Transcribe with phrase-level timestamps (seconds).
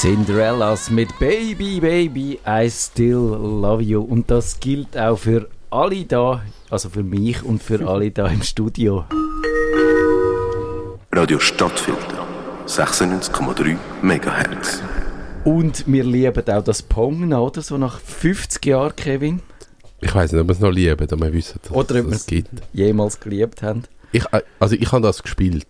[0.00, 4.02] Cinderellas mit Baby, Baby, I still love you.
[4.02, 8.42] Und das gilt auch für alle da, also für mich und für alle da im
[8.42, 9.06] Studio.
[11.12, 12.26] Radio Stadtfilter,
[12.66, 14.82] 96,3 MHz.
[15.46, 17.62] Und wir lieben auch das Pong noch, oder?
[17.62, 19.40] So nach 50 Jahren, Kevin.
[20.02, 22.16] Ich weiß nicht, ob wir es noch lieben, aber wir wissen, dass Oder ob wir
[22.16, 22.50] es gibt.
[22.74, 23.84] jemals geliebt haben.
[24.12, 25.66] Ich, äh, also ich habe das gespielt.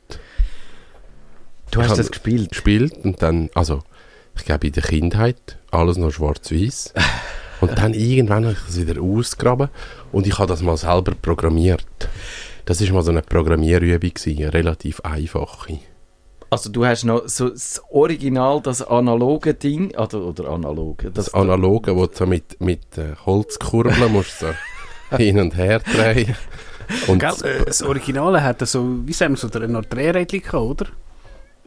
[1.70, 2.48] Du Ich hast das gespielt.
[2.50, 3.82] Gespielt und dann, also
[4.36, 6.94] ich glaube in der Kindheit, alles noch schwarz-weiß.
[7.60, 9.68] und dann irgendwann habe ich es wieder ausgegraben
[10.12, 11.86] und ich habe das mal selber programmiert.
[12.64, 15.78] Das ist mal so eine Programmierübung gewesen, eine relativ einfache.
[16.48, 21.96] Also du hast noch so das Original, das analoge Ding, oder, oder analoge, Das Analoge,
[21.96, 24.46] wo du so mit, mit äh, Holzkurbeln musst so
[25.16, 26.36] hin und her drehen.
[27.08, 30.86] Und Gell, äh, das Originale hat so, wie sagen wir so, eine Drehrädchen oder?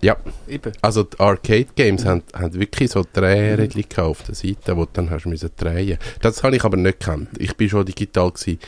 [0.01, 0.71] Ja, Eben.
[0.81, 4.91] Also die Arcade Games haben, haben wirklich so Drehrädchen gehabt auf der Seite, wo du
[4.93, 5.97] dann hast müssen drehen.
[6.21, 7.29] Das habe ich aber nicht gekannt.
[7.37, 8.59] Ich bin schon digital gewesen.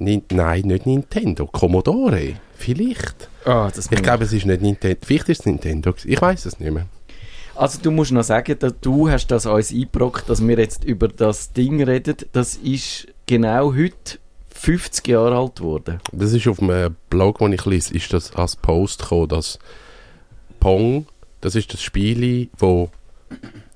[0.00, 2.34] Nein, nicht Nintendo, Commodore.
[2.54, 3.28] Vielleicht.
[3.44, 4.96] Das Ich glaube, es ist nicht Nintendo.
[5.04, 5.94] Vielleicht ist es Nintendo.
[6.04, 6.86] Ich weiß es nicht mehr.
[7.56, 11.08] Also du musst noch sagen, dass du hast das uns eingebrockt, dass wir jetzt über
[11.08, 12.16] das Ding reden.
[12.32, 14.18] Das ist genau heute
[14.58, 16.00] 50 Jahre alt geworden.
[16.12, 19.58] Das ist auf einem Blog, den ich lese, ist das als Post gekommen, dass
[20.60, 21.06] Pong,
[21.40, 22.90] das ist das Spiel, wo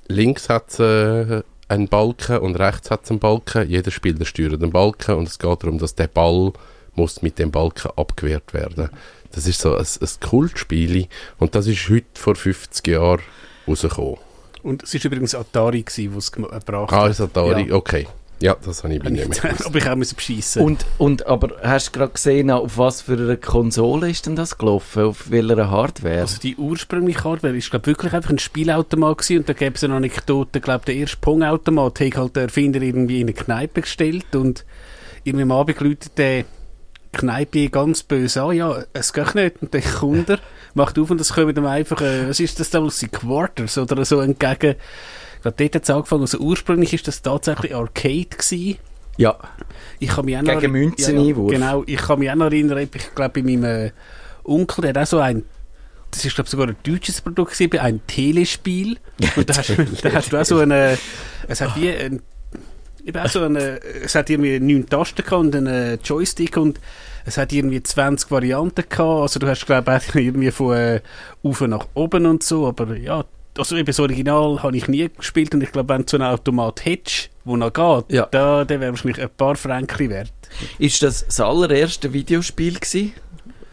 [0.08, 3.68] links hat äh, einen Balken und rechts hat einen Balken.
[3.68, 6.52] Jeder Spieler steuert den Balken und es geht darum, dass der Ball
[6.94, 8.90] muss mit dem Balken abgewehrt werden.
[9.30, 11.06] Das ist so ein, ein Kultspiel
[11.38, 13.20] und das ist heute vor 50 Jahren
[13.66, 14.16] rausgekommen.
[14.62, 17.10] Und es war übrigens Atari, was es gem- gebracht Ah, hat.
[17.12, 17.74] ist Atari, Ja.
[17.74, 18.06] okay.
[18.42, 19.66] Ja, das habe ich bei nicht mehr gewusst.
[19.66, 20.62] Aber ich auch müssen beschissen.
[20.62, 24.58] Und, und aber hast du gerade gesehen, auf was für eine Konsole ist denn das
[24.58, 25.04] gelaufen?
[25.04, 26.20] Auf welcher Hardware?
[26.20, 29.84] Also die ursprüngliche Hardware ist glaub, wirklich einfach ein Spielautomat gewesen und da gäbe es
[29.84, 34.34] eine Anekdote, glaube der erste Pong-Automat hat halt der Erfinder irgendwie in eine Kneipe gestellt
[34.34, 34.64] und
[35.22, 36.44] irgendwie am Abend läutet der
[37.12, 40.40] Kneipe ganz böse an, ja, es geht nicht und der Kunde
[40.74, 44.04] macht auf und es kommen dann einfach, äh, was ist das damals, die Quarters oder
[44.04, 44.76] so entgegen.
[45.42, 48.78] Glaube, dort hat es angefangen, also ursprünglich ist das tatsächlich Arcade gewesen.
[49.16, 49.36] ja,
[49.98, 51.50] Ich kann mich auch noch Gegen erinn- Münzeneinwurf.
[51.52, 53.90] Genau, ich kann mich auch noch erinnern, ich glaube, bei meinem äh,
[54.44, 55.44] Onkel, der hat auch so ein,
[56.10, 58.98] das ist glaube sogar ein deutsches Produkt gewesen, ein Telespiel.
[59.36, 59.70] Und da hast,
[60.02, 60.98] da hast du auch so eine,
[61.48, 62.22] es hat wie ein,
[63.04, 66.78] eben auch so eine, es hat irgendwie neun Tasten gehabt und einen Joystick und
[67.24, 69.22] es hat irgendwie 20 Varianten gehabt.
[69.22, 71.00] Also du hast glaube ich irgendwie von äh,
[71.42, 73.24] auf nach oben und so, aber ja,
[73.58, 76.26] also eben das Original habe ich nie gespielt und ich glaube, wenn du so einen
[76.26, 78.26] Automat hättest, wo noch geht, Ja.
[78.30, 80.32] da, der wäre wahrscheinlich ein paar Franken wert.
[80.78, 83.12] ist das das allererste Videospiel gewesen?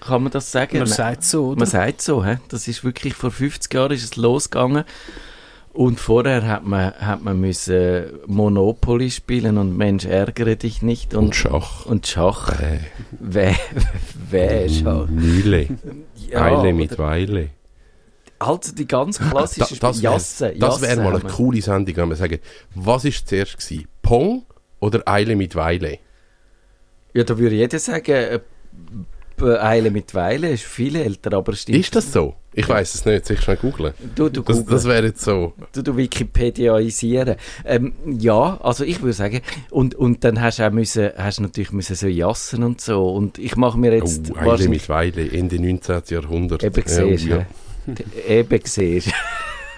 [0.02, 0.78] Kann man das sagen?
[0.78, 1.60] Man sagt so, oder?
[1.60, 2.38] Man sagt so, hä?
[2.48, 4.86] das ist wirklich vor 50 Jahren ist es losgegangen.
[5.72, 11.14] Und vorher hat man, hat man müssen Monopoly spielen und Mensch, ärgere dich nicht.
[11.14, 11.86] Und, Und Schach.
[11.86, 12.60] Und Schach.
[12.60, 12.80] Äh,
[13.12, 13.56] Wer,
[14.30, 15.08] wer Schach?
[15.08, 15.68] Mühle.
[16.30, 17.50] Ja, Eile mit Weile.
[18.40, 20.54] Also die ganz klassische Da- das wär- Jasse.
[20.58, 22.40] Das wäre mal eine coole Sendung, wenn wir sagen,
[22.76, 23.88] was ist zuerst gewesen?
[24.02, 24.44] Pong
[24.80, 26.00] oder Eile mit Weile?
[27.14, 28.40] Ja, da würde jeder sagen, äh,
[29.42, 31.78] Eile mit Weile ist viel älter, aber stimmt.
[31.78, 32.36] Ist das so?
[32.54, 33.94] Ich weiß es nicht, soll ich schnell googeln?
[34.16, 35.54] Du, du, Das, das wäre jetzt so.
[35.72, 37.36] du, du Wikipediaisieren.
[37.64, 41.72] Ähm, ja, also ich würde sagen, und, und dann hast du auch müssen, hast natürlich
[41.72, 43.08] müssen so jassen und so.
[43.10, 46.02] Und ich mache mir jetzt Oh, Eile mit Weile, Ende 19.
[46.10, 46.64] Jahrhundert.
[46.64, 47.46] eben siehst, ja, ja,
[48.28, 49.12] eben siehst.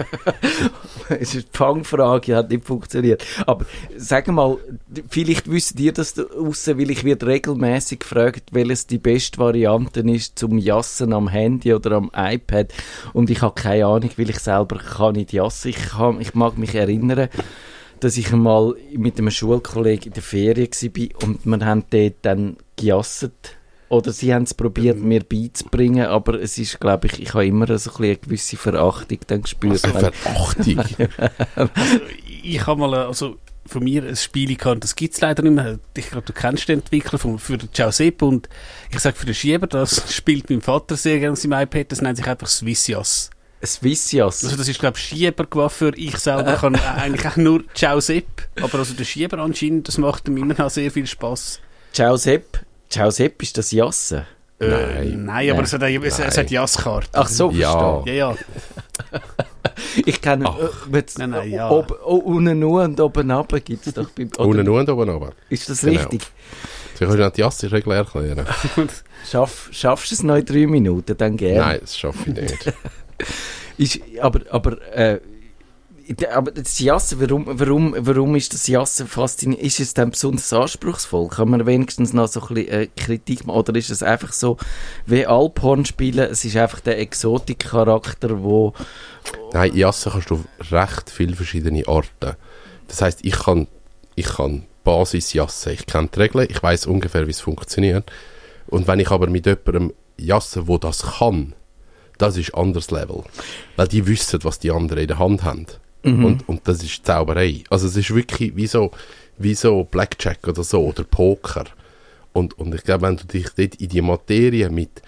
[1.10, 3.26] es ist die Fangfrage, hat nicht funktioniert.
[3.46, 4.58] Aber sag mal,
[5.10, 10.40] vielleicht wisst ihr das aussen, weil ich werde regelmäßig gefragt, welches die beste Variante ist
[10.40, 12.74] zum Jassen am Handy oder am iPad.
[13.14, 15.70] Und ich habe keine Ahnung, weil ich selber kann nicht jassen.
[15.70, 17.30] Ich, kann, ich mag mich erinnern,
[18.00, 22.58] dass ich einmal mit einem Schulkollegen in der Ferien war und wir haben dort dann
[22.76, 23.58] gejasset.
[23.92, 25.08] Oder sie haben es probiert, Mhm.
[25.10, 29.20] mir beizubringen, aber es ist, glaube ich, ich habe immer so ein eine gewisse Verachtung
[29.28, 29.84] dann gespürt.
[29.84, 30.82] Also Verachtung.
[32.42, 33.36] ich habe mal, äh, also
[33.66, 35.78] von mir ein Spiel gehabt, das gibt es leider nicht mehr.
[35.98, 38.48] Ich glaube, du kennst den Entwickler von, für den Giuseppe und
[38.92, 42.02] ich sage für den Schieber, das spielt mein Vater sehr gerne auf seinem iPad, das
[42.02, 43.30] nennt sich einfach Swissias.
[43.62, 44.42] Swissias.
[44.46, 45.92] Also das ist, glaube ich, Schiebercoiffeur.
[45.98, 50.38] Ich selber kann eigentlich auch nur Giuseppe, aber also der Schieber anscheinend, das macht ihm
[50.38, 51.60] immer noch sehr viel Spaß.
[51.92, 52.62] Ciao Sepp.
[52.92, 54.26] Ciao Sepp ist das Jassen.
[54.60, 55.26] Äh, Nein.
[55.26, 55.64] nein, aber Nein.
[55.64, 57.10] es hat, es, es hat Jasskarte.
[57.14, 57.72] Ach so, Ja.
[58.04, 58.16] verstehe.
[58.18, 59.20] Ja, ja.
[60.06, 60.58] Ich kenne Ach.
[60.92, 61.70] äh, Nein, nein, ja.
[61.72, 65.34] ob, oh, unten nur und oben runter gibt es doch beim Unten und oben runter.
[65.50, 66.00] Ist das Genau.
[66.02, 66.22] richtig?
[67.00, 68.46] Sie können auch die Jasse-Regel erklären.
[69.30, 71.60] Schaff, schaffst du es noch in drei Minuten, dann gerne.
[71.60, 72.74] Nein, das schaffe ich nicht.
[73.78, 75.20] Ist, aber, aber, äh,
[76.32, 79.66] aber das Jassen, warum, warum, warum ist das Jassen faszinierend?
[79.66, 81.28] Ist es dann besonders anspruchsvoll?
[81.30, 83.60] Kann man wenigstens noch so ein bisschen äh, Kritik machen?
[83.60, 84.58] Oder ist es einfach so,
[85.06, 88.74] wie Alphorn spielen, es ist einfach der Exotik-Charakter, wo...
[89.54, 92.36] Nein, Jassen kannst du auf recht viele verschiedene Arten.
[92.88, 93.68] Das heißt, ich kann,
[94.16, 95.74] ich kann Basis Jassen.
[95.74, 98.12] Ich kenne die Regeln, ich weiß ungefähr, wie es funktioniert.
[98.68, 101.54] Und wenn ich aber mit jemandem Jassen, wo das kann,
[102.18, 103.24] das ist anderes Level.
[103.76, 105.66] Weil die wissen, was die anderen in der Hand haben.
[106.04, 107.64] Und, und das ist Zauberei.
[107.70, 108.92] Also es ist wirklich wie so,
[109.38, 111.66] wie so Blackjack oder so, oder Poker.
[112.34, 115.02] Und, und ich glaube, wenn du dich dort in die Materie mit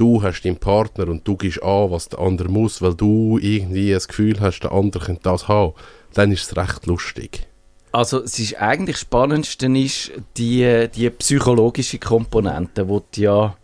[0.00, 3.90] du hast deinen Partner und du gibst an, was der andere muss, weil du irgendwie
[3.90, 5.74] das Gefühl hast, der andere könnte das haben,
[6.14, 7.46] dann ist es recht lustig.
[7.92, 13.56] Also es ist eigentlich das Spannendste ist die, die psychologische Komponente, wo du ja...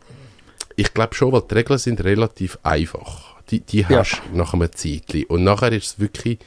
[0.75, 3.37] Ich glaube schon, weil die Regeln sind relativ einfach.
[3.50, 4.00] Die, die Ja.
[4.00, 5.25] hast du nach einem Zeitchen.
[5.25, 6.38] Und nachher ist es wirklich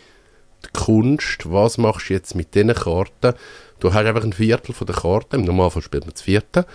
[0.65, 3.33] die Kunst, was machst du jetzt mit diesen Karten?
[3.79, 6.65] Du hast einfach ein Viertel von der Karten, im Normalfall spielt man das Vierte.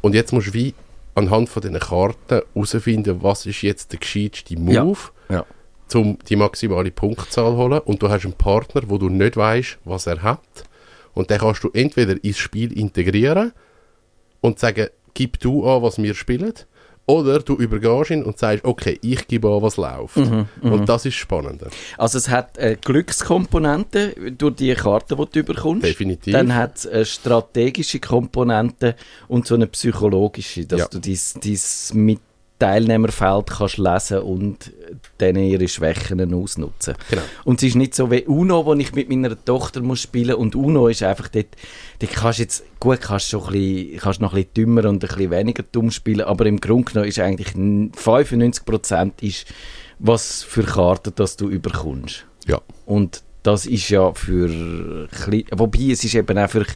[0.00, 0.74] Und jetzt musst du wie
[1.14, 4.98] anhand von diesen Karten herausfinden, was ist jetzt der gescheiteste Move,
[5.28, 5.44] Ja.
[5.94, 7.80] um die maximale Punktzahl zu holen.
[7.80, 10.40] Und du hast einen Partner, wo du nicht weißt, was er hat.
[11.14, 13.52] Und den kannst du entweder ins Spiel integrieren
[14.40, 16.54] und sagen, gib du an, was wir spielen.
[17.08, 20.18] Oder du übergehst ihn und sagst, okay, ich gebe an, was läuft.
[20.18, 21.68] und das ist spannender.
[21.96, 25.86] Also es hat eine Glückskomponente durch die Karte, die du überkommst.
[25.86, 26.32] Definitiv.
[26.34, 28.94] Dann hat es eine strategische Komponente
[29.26, 30.88] und so eine psychologische, dass Ja.
[30.88, 32.20] du dein, dein mit
[32.58, 34.72] Teilnehmerfeld kannst lesen und
[35.20, 36.94] denen ihre Schwächen ausnutzen.
[37.10, 37.22] Genau.
[37.44, 40.56] Und es ist nicht so wie Uno, wo ich mit meiner Tochter muss spielen und
[40.56, 41.46] Uno ist einfach dort,
[42.00, 45.04] dort kannst jetzt, gut, kannst du schon ein bisschen, kannst noch ein bisschen dümmer und
[45.04, 49.46] ein bisschen weniger dumm spielen, aber im Grunde genommen ist eigentlich n- 95% ist,
[49.98, 52.24] was für Karten das du überkommst.
[52.46, 52.60] Ja.
[52.86, 56.66] Und das ist ja für Kle wobei es ist eben auch für,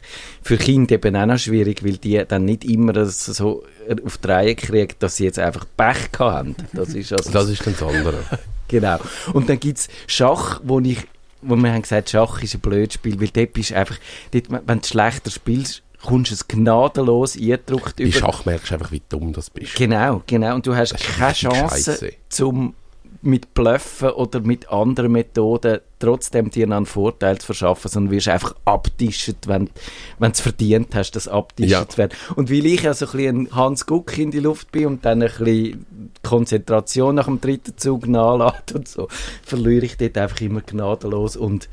[0.41, 3.63] für Kinder eben auch noch schwierig, weil die dann nicht immer das so
[4.03, 6.55] auf die Reihe kriegen, dass sie jetzt einfach Pech gehabt haben.
[6.73, 8.23] Das ist also Das ist das andere.
[8.69, 8.97] Genau.
[9.33, 10.97] Und dann gibt es Schach, wo ich,
[11.43, 13.97] wo wir haben gesagt, Schach ist ein blödes Spiel, weil dort bist einfach,
[14.31, 18.91] dort, wenn du schlechter spielst, kommst du es gnadenlos eingedruckt Bei Schach merkst du einfach,
[18.91, 19.75] wie dumm das bist.
[19.75, 20.55] Genau, genau.
[20.55, 22.13] Und du hast keine Chance, scheisse.
[22.29, 22.73] zum
[23.23, 28.53] mit Bluffen oder mit anderen Methoden trotzdem dir einen Vorteil zu verschaffen, sondern wirst einfach
[28.65, 29.69] abtischen, wenn,
[30.19, 31.87] du es verdient hast, das abtischen Ja.
[31.87, 32.11] zu werden.
[32.35, 35.05] Und weil ich ja so ein bisschen ein Hans Guck in die Luft bin und
[35.05, 35.85] dann ein bisschen
[36.21, 39.07] Konzentration nach dem dritten Zug nachlässt und so,
[39.43, 41.69] verliere ich dort einfach immer gnadenlos und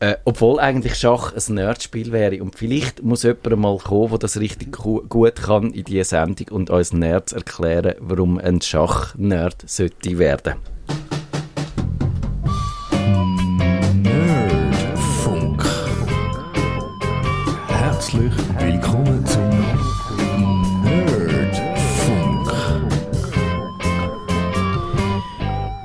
[0.00, 2.40] äh, obwohl eigentlich Schach ein Nerdspiel wäre.
[2.42, 6.46] Und vielleicht muss jemand mal kommen, der das richtig gu gut kann in diese Sendung
[6.50, 10.54] und uns Nerds erklären, warum ein Schach-Nerd sollte werden.
[10.54, 10.77] Nerdfunk.
[18.18, 18.47] vlug.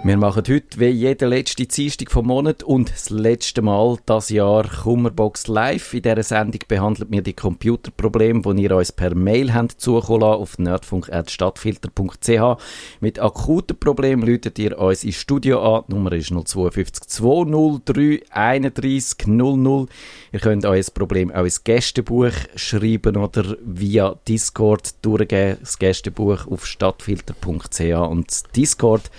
[0.05, 4.67] Wir machen heute wie jede letzte Dienstag vom Monat und das letzte Mal das Jahr
[4.67, 5.93] Kummerbox Live.
[5.93, 10.41] In dieser Sendung behandelt wir die Computerprobleme, die ihr uns per Mail habt zukommen lassen
[10.41, 12.61] auf nerdfunk.stadtfilter.ch.
[12.99, 15.85] Mit akuten Problemen läutet ihr uns ins Studio an.
[15.87, 19.87] Die Nummer ist 052 203 31 00.
[20.33, 25.59] Ihr könnt euer Problem auch ins Gästebuch schreiben oder via Discord durchgeben.
[25.61, 29.09] Das Gästebuch auf stadtfilter.ch und das Discord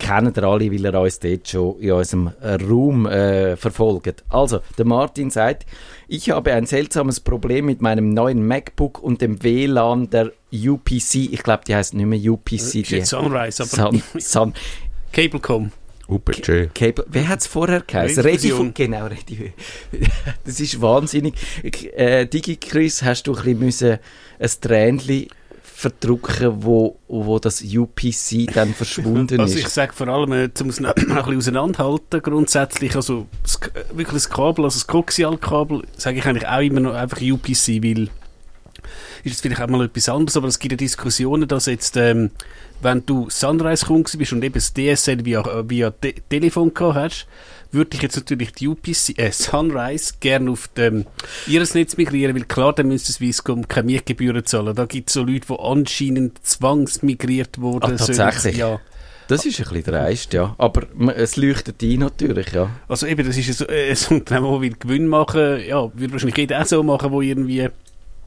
[0.00, 4.24] kennen ihr alle, weil ihr uns dort schon in unserem äh, Raum äh, verfolgt.
[4.28, 5.66] Also, der Martin sagt,
[6.08, 11.32] ich habe ein seltsames Problem mit meinem neuen MacBook und dem WLAN der UPC.
[11.32, 12.52] Ich glaube, die heißt nicht mehr UPC.
[12.52, 14.54] Ist Die jetzt Sunrise, aber Sun, Sun,
[15.12, 15.70] Cablecom.
[16.08, 16.70] UPG.
[16.74, 17.04] Cable.
[17.08, 18.24] Wie hat es vorher geheißen?
[18.24, 18.72] Redifusion.
[18.72, 19.44] Redifu genau, Redifu
[20.44, 21.34] Das ist wahnsinnig.
[21.96, 23.98] Äh, DigiChris, hast du ein bisschen müssen
[24.40, 25.28] ein Tränchen
[25.80, 29.74] verdrucken, wo, wo das UPC dann verschwunden Also ich ist?
[29.74, 33.58] sage vor allem, äh, um es noch ein bisschen auseinanderhalten, grundsätzlich, also das,
[33.90, 38.10] wirklich das Kabel, also das Coaxial-Kabel, sage ich eigentlich auch immer noch einfach UPC, weil
[39.24, 42.30] ist jetzt vielleicht auch mal etwas anderes, aber es gibt ja Diskussionen, dass jetzt, ähm,
[42.82, 47.26] wenn du Sunrise-Kunde bist und eben das DSL via, äh, via Te Telefon gehabt hast,
[47.72, 51.06] würde ich jetzt natürlich die UPC, äh, Sunrise gerne auf dem
[51.46, 54.74] ihres Netz migrieren, weil klar, dann müsste Swisscom keine Mietgebühren zahlen.
[54.74, 57.92] Da gibt es so Leute, die anscheinend zwangsmigriert wurden.
[57.92, 58.18] Ah, sollen.
[58.18, 58.56] tatsächlich?
[58.56, 58.80] Ja.
[59.28, 60.56] Das ist ein bisschen dreist, ja.
[60.58, 62.68] Aber es leuchtet ein natürlich, ja.
[62.88, 65.60] Also eben, das ist ein, äh, ein Unternehmen, das will Gewinn machen.
[65.64, 67.68] Ja, würde wahrscheinlich jeder auch so machen, wo irgendwie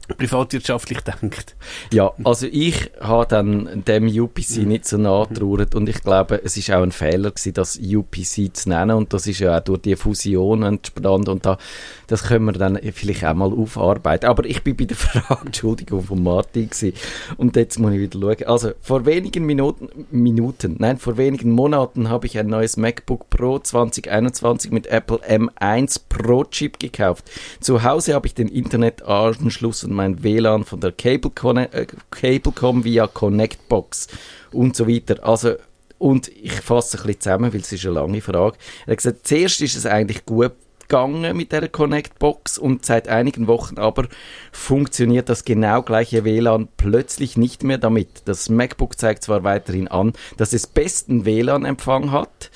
[0.06, 1.56] privatwirtschaftlich denkt.
[1.92, 6.70] Ja, also ich habe dann dem UPC nicht so nachgetrauert und ich glaube, es ist
[6.70, 9.96] auch ein Fehler gewesen, das UPC zu nennen und das ist ja auch durch die
[9.96, 11.58] Fusion entstanden und da,
[12.06, 14.26] das können wir dann vielleicht auch mal aufarbeiten.
[14.26, 16.92] Aber ich bin bei der Frage, Entschuldigung, von Martin gewesen.
[17.36, 18.46] und jetzt muss ich wieder schauen.
[18.46, 23.58] Also vor wenigen Minuten, Minuten, nein, vor wenigen Monaten habe ich ein neues MacBook Pro
[23.58, 27.30] 2021 mit Apple M1 Pro Chip gekauft.
[27.60, 34.08] Zu Hause habe ich den Internetanschluss und mein WLAN von der äh, Cablecom via Connectbox
[34.52, 35.26] und so weiter.
[35.26, 35.54] Also,
[35.98, 38.56] und ich fasse ein bisschen zusammen, weil es ist eine lange Frage.
[38.86, 40.52] Er hat gesagt, zuerst ist es eigentlich gut
[40.88, 44.06] gegangen mit der Connect-Box und seit einigen Wochen aber
[44.52, 48.22] funktioniert das genau gleiche WLAN plötzlich nicht mehr damit.
[48.26, 52.50] Das MacBook zeigt zwar weiterhin an, dass es besten WLAN-Empfang hat,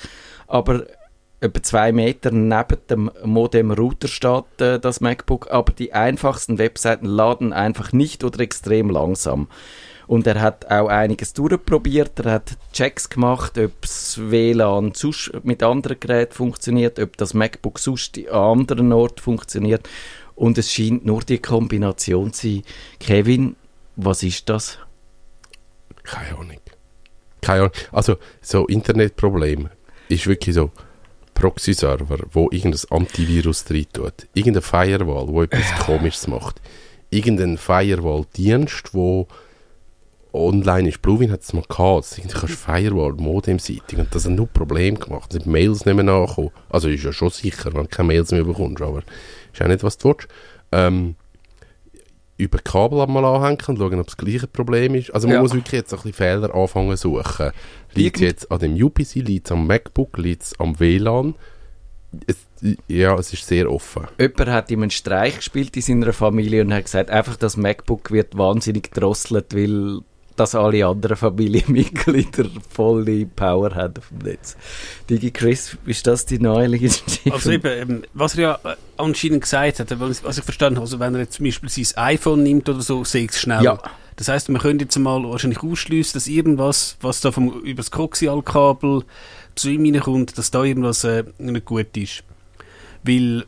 [0.47, 0.85] aber
[1.41, 7.53] etwa zwei Meter neben dem Modem-Router steht äh, das MacBook, aber die einfachsten Webseiten laden
[7.53, 9.47] einfach nicht oder extrem langsam.
[10.07, 12.19] Und er hat auch einiges durchprobiert.
[12.21, 14.91] Er hat Checks gemacht, ob das WLAN
[15.43, 19.87] mit anderen Geräten funktioniert, ob das MacBook sonst an anderen Ort funktioniert.
[20.33, 22.63] Und es scheint nur die Kombination zu sein.
[22.99, 23.55] Kevin,
[23.97, 24.79] was ist das?
[26.01, 26.57] Keine Ahnung.
[27.41, 27.73] Keine Ahnung.
[27.91, 29.69] Also, so Internetproblem
[30.07, 30.71] ist wirklich so
[31.39, 34.27] Proxy-Server, wo irgendein Antivirus drin tut.
[34.33, 36.61] Irgendeine Firewall, wo etwas Komisches macht.
[37.09, 39.27] Irgendein Firewall-Dienst, wo
[40.33, 41.01] online ist.
[41.01, 42.17] Bluewin hat es mal gehabt.
[42.17, 43.97] Du kannst Firewall, Modem-seitig.
[43.97, 45.31] Und das hat nur Probleme gemacht.
[45.31, 46.51] Sind Mails nicht mehr nachgekommen.
[46.69, 48.81] Also ist ja schon sicher, wenn du keine Mails mehr bekommst.
[48.81, 49.01] Aber
[49.53, 50.27] ist auch nicht, was du willst.
[50.71, 51.15] Ähm,
[52.39, 55.13] über Kabel mal anhängen und schauen, ob das gleiche Problem ist.
[55.13, 55.41] Also man Ja.
[55.41, 57.51] muss wirklich jetzt ein bisschen Fehler anfangen suchen.
[57.93, 61.35] Liegt es jetzt an dem UPC, liegt es am MacBook, liegt es am WLAN?
[62.25, 62.37] Es,
[62.87, 64.07] ja, es ist sehr offen.
[64.19, 68.09] Jemand hat ihm einen Streich gespielt in seiner Familie und hat gesagt, einfach das MacBook
[68.11, 69.99] wird wahnsinnig drosselt, weil
[70.39, 74.55] dass alle anderen Familienmitglieder volle Power haben auf dem Netz.
[75.09, 76.89] Digi Chris, ist das die neuliche
[77.29, 80.85] Also eben, ähm, was er ja äh, anscheinend gesagt hat, was was ich verstanden habe,
[80.85, 83.63] also wenn er jetzt zum Beispiel sein iPhone nimmt oder so, sehe ich es schnell.
[83.63, 83.79] Ja.
[84.15, 87.91] Das heißt, man könnte jetzt mal wahrscheinlich ausschließen, dass irgendwas, was da vom, über das
[87.91, 89.03] Coaxial-Kabel
[89.55, 92.23] zu ihm reinkommt, dass da irgendwas äh, nicht gut ist.
[93.03, 93.45] Weil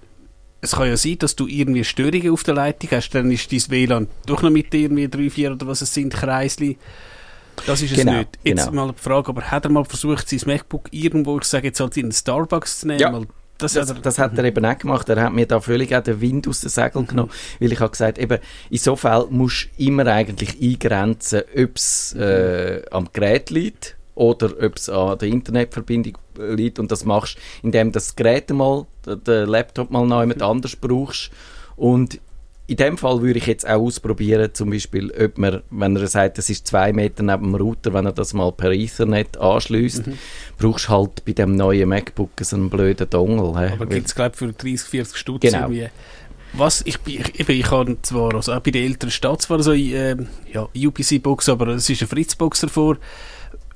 [0.61, 3.61] es kann ja sein, dass du irgendwie Störungen auf der Leitung hast, dann ist dein
[3.69, 6.77] WLAN doch noch mit irgendwie drei, vier oder was es sind, Kreisli.
[7.65, 8.39] Das ist Genau, es nicht.
[8.43, 8.85] Jetzt genau.
[8.87, 11.97] mal die Frage, aber hat er mal versucht, sein MacBook irgendwo, ich sage jetzt halt
[11.97, 12.99] in den Starbucks zu nehmen?
[12.99, 13.21] Ja.
[13.57, 15.07] Das, Das, hat er, das hat er eben auch gemacht.
[15.09, 17.91] Er hat mir da völlig auch den Wind aus den Segeln genommen, weil ich habe
[17.91, 18.39] gesagt, eben,
[18.71, 24.51] in so Fällen musst du immer eigentlich eingrenzen, ob es äh, am Gerät liegt oder
[24.61, 26.79] ob es an der Internetverbindung äh, liegt.
[26.79, 30.41] Und das machst du, indem du das Gerät mal, den- den Laptop mal noch jemand
[30.41, 31.31] anders brauchst.
[31.75, 32.19] Und
[32.67, 36.37] in dem Fall würde ich jetzt auch ausprobieren, zum Beispiel, ob man, wenn er sagt,
[36.37, 40.03] es ist zwei Meter neben dem Router, wenn er das mal per Ethernet anschließt,
[40.57, 43.59] brauchst du halt bei dem neuen MacBook so einen blöden Dongle.
[43.59, 43.73] hä?
[43.73, 45.63] aber gibt es, glaube ich, für 30, 40 Stutz Genau.
[45.69, 45.87] irgendwie.
[46.53, 49.71] Was, ich, ich, eben, ich habe zwar, also auch bei der älteren Stadt zwar so
[49.73, 52.97] ähm, ja, UPC-Box, aber es ist eine Fritz-Box davor.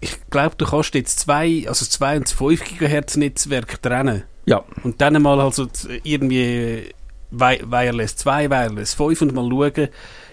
[0.01, 4.23] Ich glaube, du kannst jetzt zwei, also 2 und 5 GHz Netzwerk trennen.
[4.45, 5.67] ja, Und dann mal also
[6.03, 6.89] irgendwie
[7.31, 9.87] Wi- Wireless 2, Wireless 5 und mal schauen,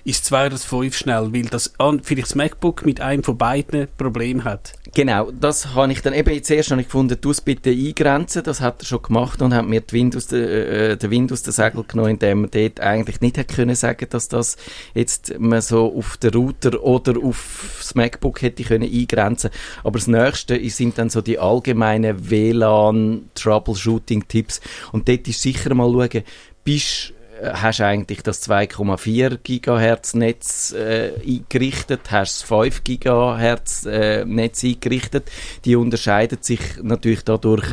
[0.04, 4.42] ist 2 oder 5 schnell, weil das vielleicht das MacBook mit einem von beiden Problem
[4.44, 4.72] hat.
[4.94, 8.82] Genau, das habe ich dann eben jetzt erst ich gefunden, es bitte eingrenzen, das hat
[8.82, 11.52] er schon gemacht und hat mir die Wind aus der, äh, den Wind aus den
[11.52, 14.58] Segel genommen, indem man dort eigentlich nicht hätte können sagen, dass das
[14.94, 19.50] jetzt man so auf den Router oder auf das MacBook hätte können eingrenzen.
[19.84, 24.60] Aber das Nächste sind dann so die allgemeinen WLAN-Troubleshooting-Tipps
[24.92, 26.22] und dort ist sicher mal schauen,
[26.64, 34.24] bist hast du eigentlich das 2,4 Gigahertz Netz äh, eingerichtet, hast das 5 Gigahertz äh,
[34.24, 35.30] Netz eingerichtet.
[35.64, 37.66] Die unterscheiden sich natürlich dadurch.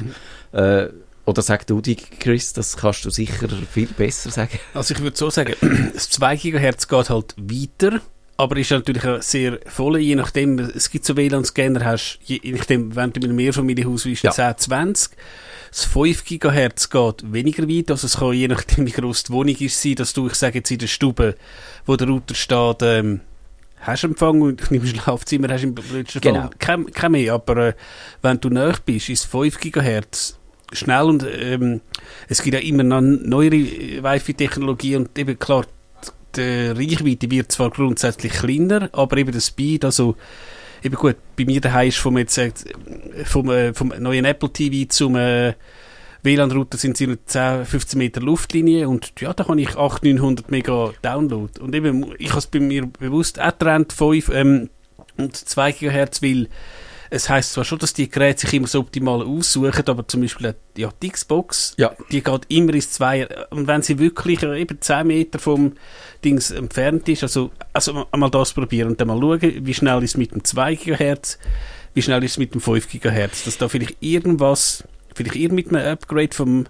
[0.51, 0.87] Äh,
[1.25, 4.59] oder sag du die, Chris, das kannst du sicher viel besser sagen.
[4.73, 5.53] Also ich würde so sagen,
[5.93, 8.01] das 2 GHz geht halt weiter,
[8.35, 12.53] aber ist natürlich auch sehr voll, je nachdem, es gibt so WLAN-Scanner, hast, je, je
[12.53, 14.31] nachdem, wenn du mit einem Mehrfamilienhaus bist, Ja.
[14.31, 15.11] 10, 20.
[15.69, 19.55] Das 5 GHz geht weniger weit, also es kann je nachdem, wie gross die Wohnung
[19.55, 21.35] ist, sein, dass du, ich sage jetzt in der Stube,
[21.85, 23.21] wo der Router steht, ähm,
[23.79, 26.41] hast Empfang und im Schlafzimmer hast du im blödsten Genau.
[26.41, 27.73] Fall kein, kein mehr, aber äh,
[28.21, 30.37] wenn du näher bist, ist 5 GHz
[30.71, 31.81] schnell und ähm,
[32.27, 35.65] es gibt ja immer noch neuere äh, Wi-Fi-Technologie und eben klar,
[36.35, 40.15] die Reichweite wird zwar grundsätzlich kleiner, aber eben der Speed, also
[40.83, 42.51] eben gut, bei mir daheim ist vom, jetzt, äh,
[43.25, 45.53] vom, äh, vom neuen Apple TV zum, äh,
[46.21, 50.51] WLAN-Router sind sie nur 10, 15 Meter Luftlinie und ja, da habe ich 800, 900
[50.51, 51.59] Mega Download.
[51.61, 54.69] Und eben, ich habe es bei mir bewusst auch getrennt, 5 ähm,
[55.17, 56.49] und 2 GHz, weil
[57.09, 60.55] es heisst zwar schon, dass die Geräte sich immer so optimal aussuchen, aber zum Beispiel
[60.77, 61.91] ja, die Xbox, Ja.
[62.11, 63.47] die geht immer ins Zweier.
[63.49, 65.73] Und wenn sie wirklich äh, eben 10 Meter vom
[66.23, 70.11] Dings entfernt ist, also, also einmal das probieren und dann mal schauen, wie schnell ist
[70.11, 71.39] es mit dem 2 GHz,
[71.93, 74.83] wie schnell ist es mit dem 5 GHz, dass da vielleicht irgendwas,
[75.15, 76.65] vielleicht irgend mit einem Upgrade vom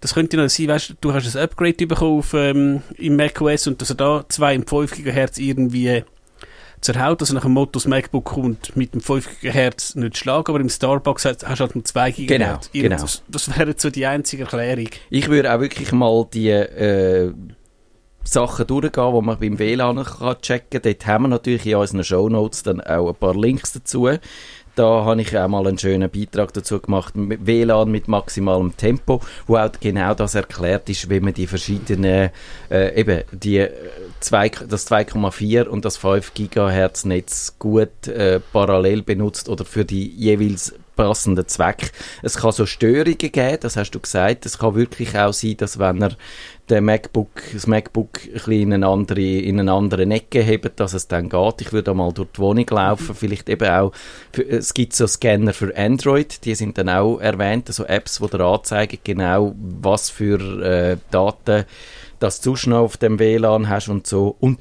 [0.00, 3.80] das könnte noch sein, weißt, du hast ein Upgrade bekommen auf, ähm, im macOS und
[3.80, 6.04] dass er da 2 und 5 GHz irgendwie
[6.84, 10.60] zerhaut, also nach dem Motto, das MacBook kommt mit dem 5 GHz nicht schlagen, aber
[10.60, 12.26] im Starbucks hast du halt nur 2 GHz.
[12.26, 12.96] Genau, genau.
[12.96, 14.90] Das, das wäre so die einzige Erklärung.
[15.10, 17.32] Ich würde auch wirklich mal die äh,
[18.24, 20.82] Sachen durchgehen, die man beim WLAN kann checken kann.
[20.82, 24.08] Dort haben wir natürlich in unseren Shownotes dann auch ein paar Links dazu.
[24.74, 29.56] Da habe ich auch mal einen schönen Beitrag dazu gemacht, WLAN mit maximalem Tempo, wo
[29.56, 32.30] auch genau das erklärt ist, wie man die verschiedenen,
[32.70, 33.70] äh, eben die äh,
[34.18, 40.08] zwei, das 2,4 und das 5 Gigahertz Netz gut äh, parallel benutzt oder für die
[40.08, 41.92] jeweils passenden Zweck.
[42.22, 44.46] Es kann so Störungen geben, das hast du gesagt.
[44.46, 46.16] Es kann wirklich auch sein, dass wenn er
[46.70, 50.94] den MacBook, das MacBook ein bisschen in eine andere, in eine andere Ecke hebt, dass
[50.94, 51.60] es dann geht.
[51.60, 53.92] Ich würde mal durch die Wohnung laufen, vielleicht eben auch,
[54.32, 58.28] für, es gibt so Scanner für Android, die sind dann auch erwähnt, so Apps, die
[58.28, 61.66] dir anzeigen, genau was für äh, Daten
[62.24, 64.34] das du schon auf dem WLAN hast und so.
[64.40, 64.58] Und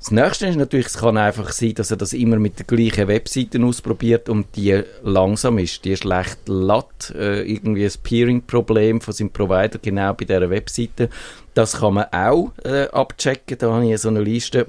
[0.00, 3.06] das nächste ist natürlich, es kann einfach sein, dass er das immer mit der gleichen
[3.06, 9.28] Webseite ausprobiert und die langsam ist, die schlecht latt, äh, irgendwie ein Peering-Problem von seinem
[9.28, 11.10] Provider genau bei dieser Webseite.
[11.52, 14.68] Das kann man auch äh, abchecken, da habe ich so eine Liste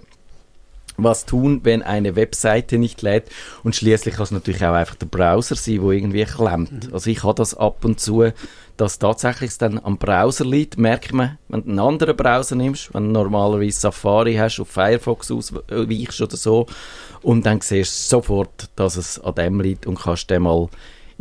[1.03, 3.29] was tun, wenn eine Webseite nicht lädt.
[3.63, 6.93] Und schließlich kann es natürlich auch einfach der Browser sein, wo irgendwie klemmt.
[6.93, 8.31] Also ich habe das ab und zu,
[8.77, 12.93] dass tatsächlich es dann am Browser liegt, merkt man, wenn du einen anderen Browser nimmst,
[12.93, 16.65] wenn du normalerweise Safari hast, auf Firefox ausweichst oder so,
[17.21, 20.69] und dann siehst du sofort, dass es an dem liegt und kannst dem mal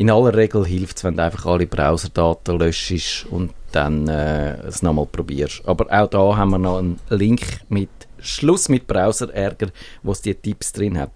[0.00, 4.80] in aller Regel hilft es, wenn du einfach alle Browserdaten löschst und dann äh, es
[4.80, 5.62] nochmal probierst.
[5.66, 7.90] Aber auch da haben wir noch einen Link mit
[8.22, 9.68] Schluss mit Browserärger,
[10.02, 11.10] wo es die Tipps drin hat.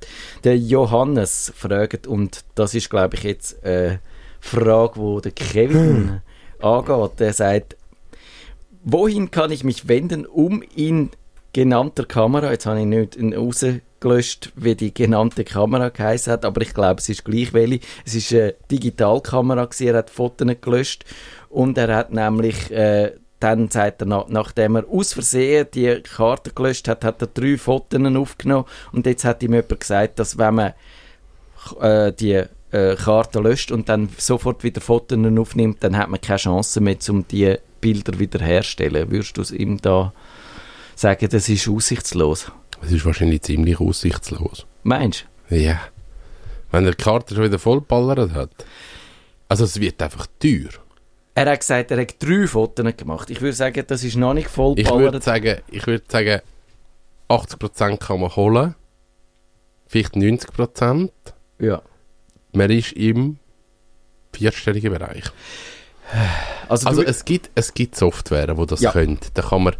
[0.45, 4.01] Der Johannes fragt, und das ist, glaube ich, jetzt eine
[4.41, 6.21] Frage, wo der Kevin
[6.61, 7.21] angeht.
[7.21, 7.77] Der sagt,
[8.85, 11.11] wohin kann ich mich wenden, um in
[11.53, 16.61] genannter Kamera, jetzt habe ich nicht in- rausgelöscht, wie die genannte Kamera geheißen hat, aber
[16.63, 17.81] ich glaube, es ist gleich welche.
[18.05, 21.05] Es ist eine Digitalkamera, gewesen, er hat Fotos gelöscht
[21.49, 26.53] und er hat nämlich, äh, dann sagt er, nach, nachdem er aus Versehen die Karte
[26.53, 30.55] gelöscht hat, hat er drei Fotos aufgenommen und jetzt hat ihm jemand gesagt, dass wenn
[30.55, 30.73] man
[31.81, 36.39] äh, die äh, Karte löscht und dann sofort wieder Fotos aufnimmt, dann hat man keine
[36.39, 39.11] Chance mehr, um die Bilder wiederherzustellen.
[39.11, 40.13] Würdest du es ihm da
[40.97, 42.51] sagen, das ist aussichtslos?
[42.83, 44.67] Es ist wahrscheinlich ziemlich aussichtslos.
[44.83, 45.81] Meinst Ja.
[46.71, 48.51] Wenn er die Karte schon wieder vollballert hat.
[49.49, 50.71] Also es wird einfach teuer.
[51.37, 53.29] Er hat gesagt, er hat drei Fotos gemacht.
[53.31, 54.57] Ich würde sagen, das ist noch nicht Ich
[54.91, 56.41] würde sagen, ich würde sagen,
[57.29, 58.75] 80% kann man holen.
[59.89, 61.11] Vielleicht 90%.
[61.59, 61.83] Ja.
[62.53, 63.39] Man ist im
[64.33, 65.25] vierstelligen Bereich.
[66.69, 68.93] Also, Also es gibt, es gibt Software, wo das Ja.
[68.93, 69.19] können.
[69.35, 69.75] Da kann man,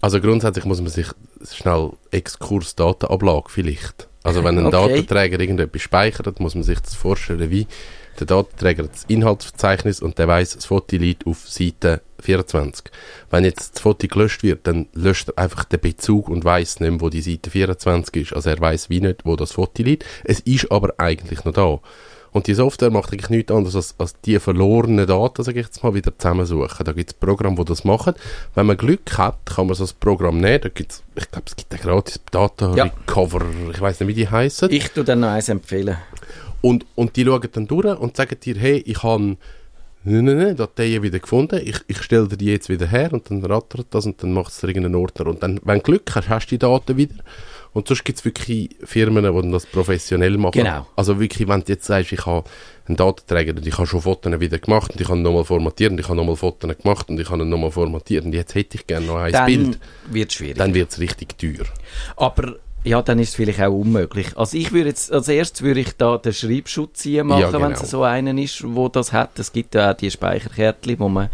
[0.00, 1.06] also grundsätzlich muss man sich
[1.50, 4.08] schnell Exkurs Datenablage vielleicht.
[4.22, 4.88] Also wenn ein Okay.
[4.88, 7.66] Datenträger irgendetwas speichert, muss man sich das vorstellen, wie
[8.20, 12.86] der Datenträger hat das Inhaltsverzeichnis und der weiß, das Foto liegt auf Seite 24.
[13.30, 16.90] Wenn jetzt das Foto gelöscht wird, dann löscht er einfach den Bezug und weiß nicht
[16.90, 18.32] mehr, wo die Seite 24 ist.
[18.34, 20.04] Also er weiß wie nicht, wo das Foto liegt.
[20.24, 21.78] Es ist aber eigentlich noch da.
[22.30, 25.82] Und die Software macht eigentlich nichts anderes, als, als die verlorenen Daten, sage ich jetzt
[25.82, 26.84] mal, wieder zusammensuchen.
[26.84, 28.14] Da gibt es Programme, die das machen.
[28.54, 30.60] Wenn man Glück hat, kann man so ein Programm nehmen.
[30.60, 32.84] Da gibt's, ich glaube, es gibt ein gratis Data Ja.
[32.84, 34.70] Recover, ich weiß nicht, wie die heißen.
[34.70, 35.96] ich tue dann noch eins empfehlen.
[36.60, 39.36] Und, und die schauen dann durch und sagen dir, hey, ich habe
[40.04, 43.30] nein, nein, nein, Dateien wieder gefunden, ich, ich stelle dir die jetzt wieder her und
[43.30, 45.26] dann rattert das und dann macht es irgendeinen Ordner.
[45.26, 47.14] Und dann, wenn du Glück hast, hast du die Daten wieder.
[47.72, 50.52] Und sonst gibt es wirklich Firmen, die dann das professionell machen.
[50.52, 50.86] Genau.
[50.96, 52.48] Also wirklich, wenn du jetzt sagst, ich habe
[52.86, 56.00] einen Datenträger und ich habe schon Fotos wieder gemacht und ich habe nochmal formatiert und
[56.00, 59.06] ich habe nochmal Fotos gemacht und ich habe nochmal formatiert und jetzt hätte ich gerne
[59.06, 59.78] noch ein Dann Bild,
[60.10, 60.56] wird es schwierig.
[60.56, 61.66] dann wird es richtig teuer.
[62.16, 62.56] Aber
[62.88, 64.36] ja, dann ist es vielleicht auch unmöglich.
[64.36, 67.60] Also ich würde jetzt, als erstes würde ich da den Schreibschutz hier machen, Ja, wenn
[67.60, 67.80] genau.
[67.80, 69.38] es so einen ist, wo das hat.
[69.38, 71.28] Es gibt ja auch die Speicherkärtchen, wo man,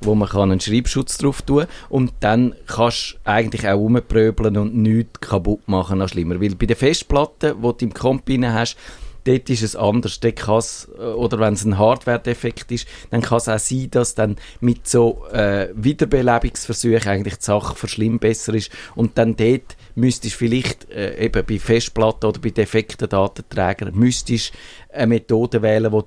[0.00, 4.76] wo man kann einen Schreibschutz drauf tun und dann kannst du eigentlich auch rumpröbeln und
[4.76, 6.40] nichts kaputt machen, noch schlimmer.
[6.40, 8.76] Weil bei den Festplatten, die du im rein hast,
[9.24, 10.20] dort ist es anders.
[10.20, 14.14] Dort kann's, äh, oder wenn es ein Hardware-Defekt ist, dann kann es auch sein, dass
[14.14, 20.90] dann mit so äh, Wiederbelebungsversuchen eigentlich die Sache verschlimmbessert ist und dann dort müsstest vielleicht
[20.90, 24.52] äh, eben bei Festplatten oder bei defekten Datenträgern müsstest
[24.92, 26.04] eine Methode wählen, wo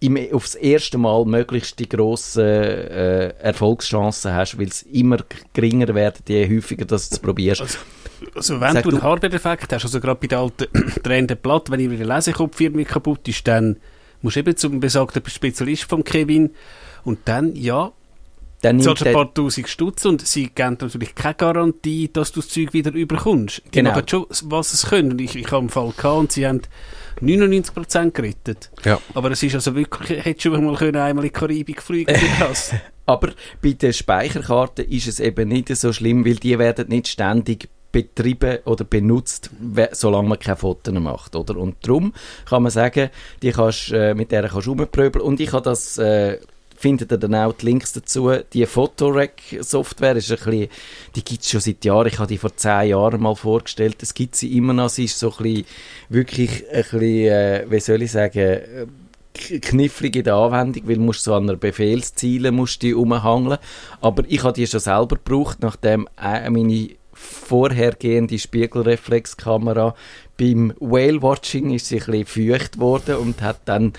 [0.00, 5.18] im, aufs erste Mal möglichst die grossen äh, Erfolgschancen hast, weil es immer
[5.52, 7.78] geringer werden, je häufiger dass du es probierst.
[8.34, 10.66] Also wenn Sag du einen Hardware-Defekt hast, also gerade bei der alten
[11.02, 13.76] drehenden Platte, wenn irgendwie der Lesekopf irgendwie kaputt ist, dann
[14.22, 16.50] musst du eben zum besagten Spezialist von Kevin
[17.04, 17.92] und dann, ja,
[18.64, 22.32] Dann nimmt zahlst du ein paar tausend Stutz und sie geben natürlich keine Garantie, dass
[22.32, 23.62] du das Zeug wieder überkommst.
[23.66, 23.90] Die Genau.
[23.90, 25.12] machen schon, was es können.
[25.12, 26.62] Und Ich, ich habe einen Fall gehabt und sie haben
[27.20, 28.70] 99% gerettet.
[28.84, 29.00] Ja.
[29.14, 32.72] Aber es ist also wirklich, hätte schon mal können einmal in die Karibik fliegen das.
[33.06, 37.68] Aber bei den Speicherkarten ist es eben nicht so schlimm, weil die werden nicht ständig
[37.92, 39.50] betrieben oder benutzt,
[39.92, 41.56] solange man keine Fotos macht, oder?
[41.56, 42.12] Und darum
[42.44, 43.10] kann man sagen,
[43.42, 45.24] die kannst, äh, mit der kannst du rumpröbeln.
[45.24, 46.38] Und ich habe das, äh,
[46.84, 48.30] findet ihr dann auch die Links dazu.
[48.52, 50.68] Die Photorec-Software ist ein bisschen,
[51.16, 52.08] die gibt es schon seit Jahren.
[52.08, 54.02] Ich habe die vor zehn Jahren mal vorgestellt.
[54.02, 54.90] Es gibt sie immer noch.
[54.90, 55.64] Sie ist so ein bisschen,
[56.10, 58.60] wirklich ein bisschen, äh, wie soll ich sagen,
[59.32, 63.58] knifflig in der Anwendung, weil du musst so an einer Befehlsziele musst die umhangeln.
[64.02, 69.94] Aber ich habe die schon selber gebraucht, nachdem äh, meine vorhergehende Spiegelreflexkamera
[70.36, 73.94] beim Whale-Watching ist sie ein bisschen feucht worden und hat dann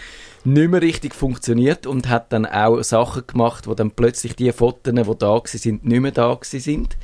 [0.46, 4.94] nicht mehr richtig funktioniert und hat dann auch Sachen gemacht, wo dann plötzlich die Fotos,
[4.94, 6.98] die da sind, nicht mehr da sind.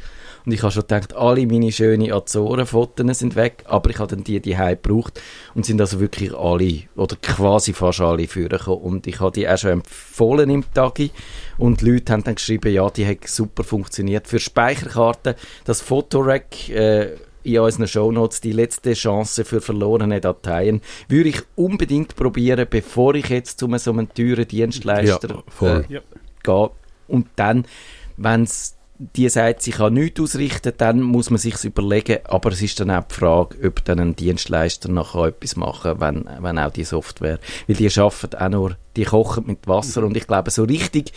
[0.46, 4.24] Und ich habe schon gedacht, alle meine schönen Azoren-Fotos sind weg, aber ich habe dann
[4.24, 5.22] die die gebraucht
[5.54, 8.82] und sind also wirklich alle, oder quasi fast alle vorgekommen.
[8.82, 11.12] Und ich habe die auch schon empfohlen im Tagi
[11.58, 14.28] und die Leute haben dann geschrieben, ja, die hat super funktioniert.
[14.28, 21.30] Für Speicherkarten, das Photorec äh, in unseren Shownotes, die letzte Chance für verlorene Dateien, würde
[21.30, 25.86] ich unbedingt probieren, bevor ich jetzt zu einem so einem teuren Dienstleister Ja, voll.
[25.90, 26.00] äh,
[26.44, 26.70] gehe.
[27.08, 27.66] Und dann,
[28.18, 28.76] wenn es
[29.16, 32.92] die sagt, sie kann nichts ausrichten, dann muss man sich überlegen, aber es ist dann
[32.92, 37.40] auch die Frage, ob dann ein Dienstleister nachher etwas machen wenn, wenn auch die Software,
[37.68, 40.04] weil die arbeiten auch nur, die kochen mit Wasser.
[40.04, 41.14] Und ich glaube, so richtig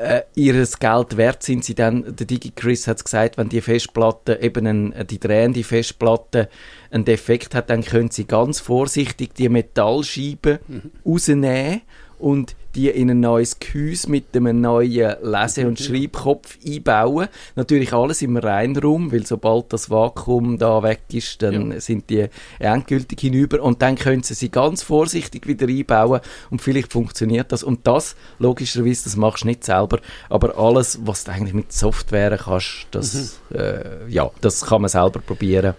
[0.00, 4.38] äh, ihres Geld wert sind sie dann, der DigiChris hat es gesagt, wenn die Festplatte,
[4.40, 6.48] eben ein, die drehende Festplatte
[6.90, 10.60] einen Defekt hat, dann können sie ganz vorsichtig die Metallscheibe
[11.04, 11.82] rausnehmen
[12.18, 17.28] und die in ein neues Gehäuse mit einem neuen Lese- und Schreibkopf einbauen.
[17.56, 22.26] Natürlich alles im Reinraum, weil sobald das Vakuum da weg ist, dann sind die
[22.58, 27.62] endgültig hinüber und dann können sie sie ganz vorsichtig wieder einbauen und vielleicht funktioniert das.
[27.62, 32.36] Und das, logischerweise, das machst du nicht selber, aber alles, was du eigentlich mit Software
[32.36, 35.74] kannst, das, äh, ja, das kann man selber probieren.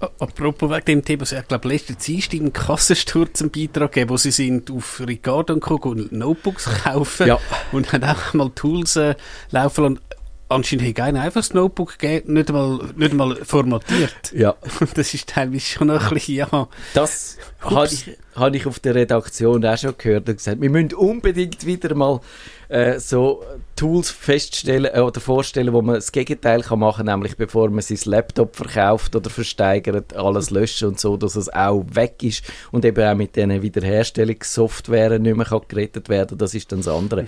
[0.00, 4.30] Apropos wegen dem Thema, ich glaube, letzte Zeit im Kassensturz einen Beitrag gegeben, wo sie
[4.30, 7.38] sind auf Ricardo und und Notebooks kaufen Ja.
[7.72, 9.14] und haben auch mal Tools äh,
[9.50, 10.00] laufen lassen.
[10.48, 14.32] Anscheinend hat einer einfach das Notebook gegeben, nicht einmal, nicht einmal formatiert.
[14.34, 14.56] Ja.
[14.80, 18.94] Und das ist teilweise schon ein bisschen, ja, Das habe ich, hab ich auf der
[18.94, 22.20] Redaktion auch schon gehört und gesagt, wir müssen unbedingt wieder mal
[22.68, 23.42] äh, so
[23.74, 27.98] Tools feststellen äh, oder vorstellen, wo man das Gegenteil kann machen, nämlich bevor man sein
[28.04, 33.04] Laptop verkauft oder versteigert, alles löschen und so, dass es auch weg ist und eben
[33.04, 36.38] auch mit diesen Wiederherstellungssoftware nicht mehr kann gerettet werden.
[36.38, 37.26] Das ist dann das andere.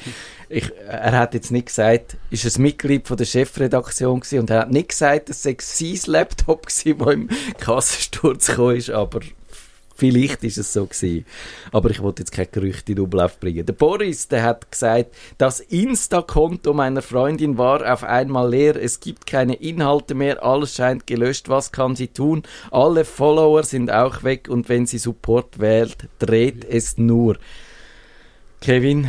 [0.49, 4.61] Ich, er hat jetzt nicht gesagt, ist ein Mitglied von der Chefredaktion gewesen und er
[4.61, 9.21] hat nicht gesagt, es sei sein Laptop gewesen, der im Kassensturz gekommen ist, aber
[10.03, 11.25] Vielleicht ist es so gewesen.
[11.71, 13.65] Aber ich wollte jetzt kein Gerücht in Umlauf bringen.
[13.65, 18.75] Der Boris, der hat gesagt, das Insta-Konto meiner Freundin war auf einmal leer.
[18.75, 20.43] Es gibt keine Inhalte mehr.
[20.43, 21.49] Alles scheint gelöscht.
[21.49, 22.43] Was kann sie tun?
[22.73, 24.49] Alle Follower sind auch weg.
[24.49, 27.37] Und wenn sie Support wählt, dreht es nur.
[28.61, 29.09] Kevin,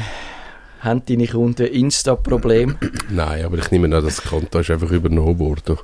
[0.82, 2.78] haben deine Kunden Insta-Problem?
[3.10, 5.80] Nein, aber ich nehme an, das Konto ist einfach übernommen worden.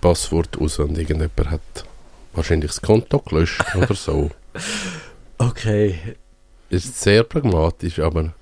[0.00, 1.84] Passwort aus und irgendjemand hat
[2.36, 4.30] wahrscheinlich das Konto gelöscht oder so.
[5.38, 5.98] Okay.
[6.70, 8.32] Ist sehr pragmatisch, aber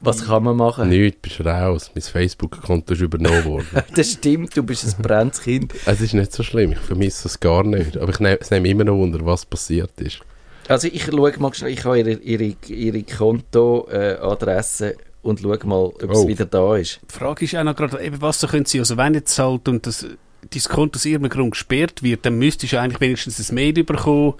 [0.00, 0.88] Was kann man machen?
[0.88, 1.90] nichts, bist raus.
[1.94, 3.66] Mein Facebook-Konto ist übernommen worden.
[3.94, 5.72] Das stimmt, du bist ein brennendes Kind.
[5.86, 7.96] es ist nicht so schlimm, ich vermisse es gar nicht.
[7.98, 10.20] Aber ich nehme, es nehme immer noch wunder, was passiert ist.
[10.68, 16.02] Also ich schaue mal schnell, ich habe ihre, ihre, ihre Kontoadresse und schaue mal, ob
[16.10, 16.28] es Oh.
[16.28, 17.00] wieder da ist.
[17.08, 19.68] Die Frage ist auch noch gerade, eben, was so können Sie, also wenn jetzt halt
[19.68, 20.02] und das,
[20.50, 24.34] dein Konto aus irgendeinem Grund gesperrt wird, dann müsstest du eigentlich wenigstens ein Mail bekommen,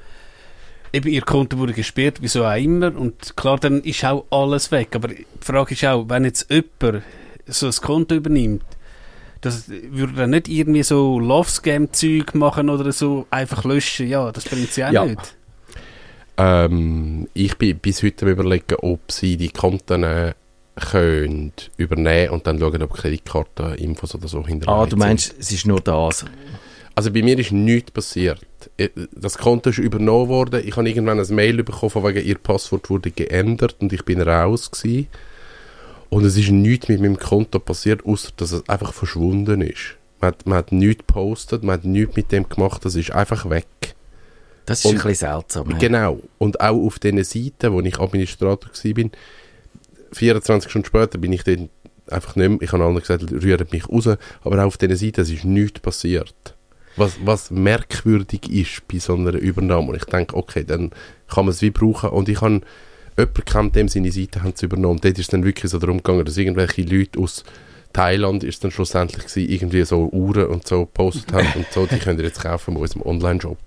[0.93, 4.89] eben Ihr Konto wurde gesperrt, wieso auch immer, und klar, dann ist auch alles weg,
[4.95, 7.03] aber die Frage ist auch, wenn jetzt jemand
[7.47, 8.65] so ein Konto übernimmt,
[9.41, 14.71] das würde dann nicht irgendwie so Love-Scam-Zeug machen oder so, einfach löschen, ja, das bringt
[14.71, 15.05] sie auch Ja.
[15.05, 15.37] nicht.
[16.39, 20.33] Ähm, ich bin bis heute am überlegen, ob sie die Konten äh,
[20.77, 24.99] können übernehmen und dann schauen, ob Kreditkarteninfos oder so hinterlegt Ah, du sind.
[25.01, 26.25] meinst, es ist nur das.
[26.95, 28.41] Also bei mir ist nichts passiert.
[28.77, 30.63] Äh, Das Konto ist übernommen worden.
[30.67, 34.21] Ich habe irgendwann ein Mail bekommen, von wegen ihr Passwort wurde geändert und ich bin
[34.21, 35.09] raus gewesen.
[36.09, 39.97] Und es ist nichts mit meinem Konto passiert, außer dass es einfach verschwunden ist.
[40.21, 43.49] Man hat, man hat nichts gepostet, man hat nichts mit dem gemacht, das ist einfach
[43.51, 43.67] weg.
[44.67, 45.71] Das ist Und- ein bisschen seltsam.
[45.71, 45.79] ja.
[45.79, 46.21] Genau.
[46.39, 49.11] Und auch auf diesen Seiten, wo ich Administrator war,
[50.13, 51.69] 24 Stunden später bin ich dann
[52.09, 54.07] einfach nicht mehr, ich habe allen gesagt, rührt mich raus,
[54.43, 56.55] aber auch auf diesen Seiten, es ist nichts passiert.
[56.97, 59.89] Was, was merkwürdig ist bei so einer Übernahme.
[59.89, 60.91] Und ich denke, okay, dann
[61.29, 62.11] kann man es wie brauchen.
[62.11, 62.61] Und ich habe
[63.17, 65.01] jemanden kennt, dem seine Seite haben sie übernommen.
[65.03, 67.45] Dort ist es dann wirklich so darum gegangen, dass irgendwelche Leute aus
[67.93, 71.99] Thailand ist dann schlussendlich gewesen, irgendwie so Uhren und so gepostet haben und so, die
[71.99, 73.59] könnt ihr jetzt kaufen bei unserem Online-Shop.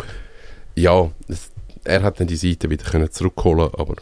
[0.76, 1.52] Ja, es,
[1.86, 3.96] er hat dann die Seite wieder können zurückholen, aber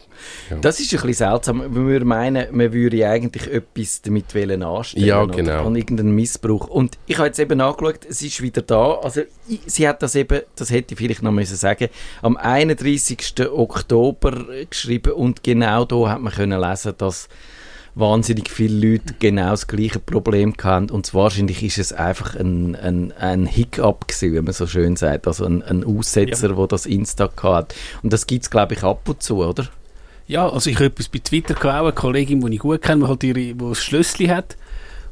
[0.62, 1.58] Das ist ein bisschen seltsam.
[1.58, 5.06] Man würde meinen, man würde eigentlich etwas damit wollen anstellen.
[5.06, 5.36] Ja, oder?
[5.36, 5.68] genau.
[5.68, 6.68] An irgendeinen Missbrauch.
[6.68, 8.94] Und ich habe jetzt eben angeschaut, es ist wieder da.
[8.96, 11.90] Also, ich, sie hat das eben, das hätte ich vielleicht noch müssen sagen,
[12.22, 13.34] am 31.
[13.52, 17.28] Oktober geschrieben und genau da hat man können lesen, dass
[17.96, 20.90] wahnsinnig viele Leute genau das gleiche Problem hatten.
[20.90, 24.96] Und zwar wahrscheinlich ist es einfach ein, ein, ein Hiccup gewesen, wie man so schön
[24.96, 25.28] sagt.
[25.28, 27.76] Also ein, ein Aussetzer, wo das Insta hat.
[28.02, 29.68] Und das gibt es, glaube ich, ab und zu, oder?
[30.28, 33.08] Ja, also ich habe etwas bei Twitter gehabt, eine Kollegin, die ich gut kenne, die
[33.08, 34.58] halt ihre, die ein Schlüssel hat.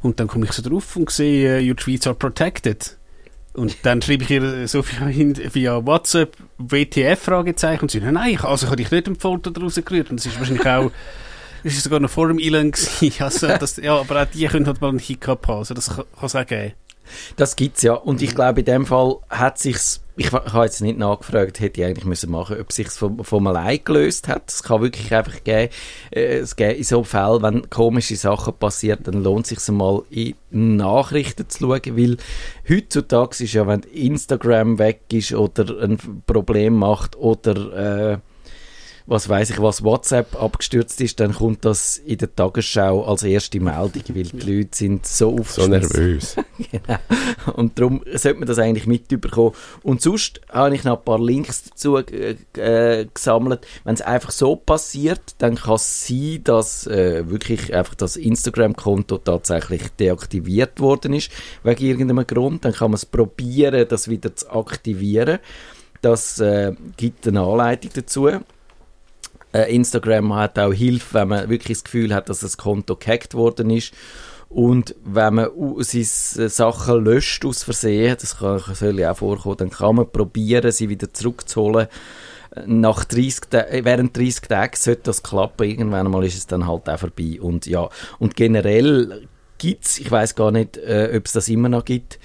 [0.02, 2.98] Und dann komme ich so drauf und sehe, äh, your tweets are protected.
[3.54, 8.40] Und dann schreibe ich ihr so via, via WhatsApp WTF Fragezeichen und sie sagt, nein,
[8.42, 10.10] also ich habe dich nicht im Foto daraus gerührt.
[10.10, 10.92] Und das ist wahrscheinlich auch,
[11.64, 13.14] das ist sogar noch vor dem gewesen.
[13.20, 15.60] Also das, ja, aber auch die können halt mal einen Hiccup haben.
[15.60, 16.74] Also das kann es auch geben.
[17.36, 17.94] Das gibt's ja.
[17.94, 21.82] Und ich glaube, in dem Fall hat sich's, ich, ich habe jetzt nicht nachgefragt, hätte
[21.82, 24.50] ich eigentlich müssen machen, ob sich's vom, vom allein gelöst hat.
[24.50, 25.72] Es kann wirklich einfach geben,
[26.12, 30.04] äh, es gibt in so Fällen, wenn komische Sachen passieren, dann lohnt es sich mal
[30.10, 32.18] in Nachrichten zu schauen, weil
[32.70, 38.18] heutzutage ist ja, wenn Instagram weg ist oder ein Problem macht oder äh,
[39.06, 43.60] was weiß ich, was WhatsApp abgestürzt ist, dann kommt das in der Tagesschau als erste
[43.60, 45.70] Meldung, weil die Leute sind so so aufgeschmissen.
[45.70, 46.36] nervös.
[46.72, 47.54] Genau.
[47.56, 49.54] Und darum sollte man das eigentlich mitbekommen.
[49.82, 53.66] Und sonst habe ich noch ein paar Links dazu äh, äh, gesammelt.
[53.84, 59.18] Wenn es einfach so passiert, dann kann es sein, dass äh, wirklich einfach das Instagram-Konto
[59.20, 61.32] tatsächlich deaktiviert worden ist,
[61.64, 62.64] wegen irgendeinem Grund.
[62.64, 65.40] Dann kann man es probieren, das wieder zu aktivieren.
[66.02, 68.30] Das äh, gibt eine Anleitung dazu.
[69.54, 73.34] Äh, Instagram hat auch Hilfe, wenn man wirklich das Gefühl hat, dass das Konto gehackt
[73.34, 73.94] worden ist.
[74.50, 79.96] Und wenn man seine Sachen löscht aus Versehen, das kann, ja auch vorkommen, dann kann
[79.96, 81.88] man probieren, sie wieder zurückzuholen.
[82.66, 86.68] Nach 30 Ta- äh, während 30 Tagen sollte das klappen, irgendwann mal ist es dann
[86.68, 87.40] halt auch vorbei.
[87.40, 87.88] Und ja,
[88.20, 89.26] und generell
[89.58, 92.20] gibt's, ich weiß gar nicht, äh, ob es das immer noch gibt,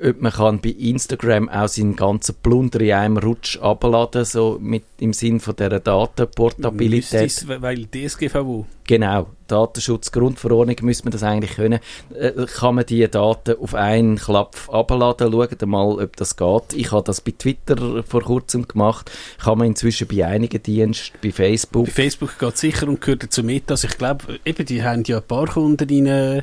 [0.00, 4.84] ob man kann bei Instagram auch seinen ganzen Plunder in einem Rutsch abladen, so mit,
[5.00, 7.22] im Sinn von dieser Datenportabilität.
[7.22, 8.66] Müsste es, weil DSGVO.
[8.86, 11.80] Genau, Datenschutzgrundverordnung müsste man das eigentlich können.
[12.14, 16.72] Äh, kann man die Daten auf einen Klapf abladen, schauen mal, ob das geht.
[16.74, 19.10] Ich habe das bei Twitter vor kurzem gemacht,
[19.42, 21.86] kann man inzwischen bei einigen Diensten, bei Facebook.
[21.86, 23.70] Bei Facebook geht es sicher und gehört dazu mit.
[23.70, 26.42] Also ich glaube, eben, die haben ja ein paar Kunden in äh,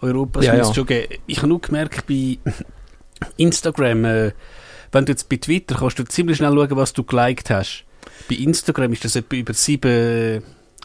[0.00, 0.40] Europa.
[0.40, 0.74] das Ja, ja.
[0.74, 1.14] Schon geben.
[1.26, 2.38] ich habe nur gemerkt, bei
[3.36, 4.32] Instagram, äh,
[4.92, 7.84] wenn du jetzt bei Twitter kannst du ziemlich schnell schauen, was du geliked hast.
[8.28, 9.90] Bei Instagram ist das etwa über sieben...
[9.90, 10.40] äh,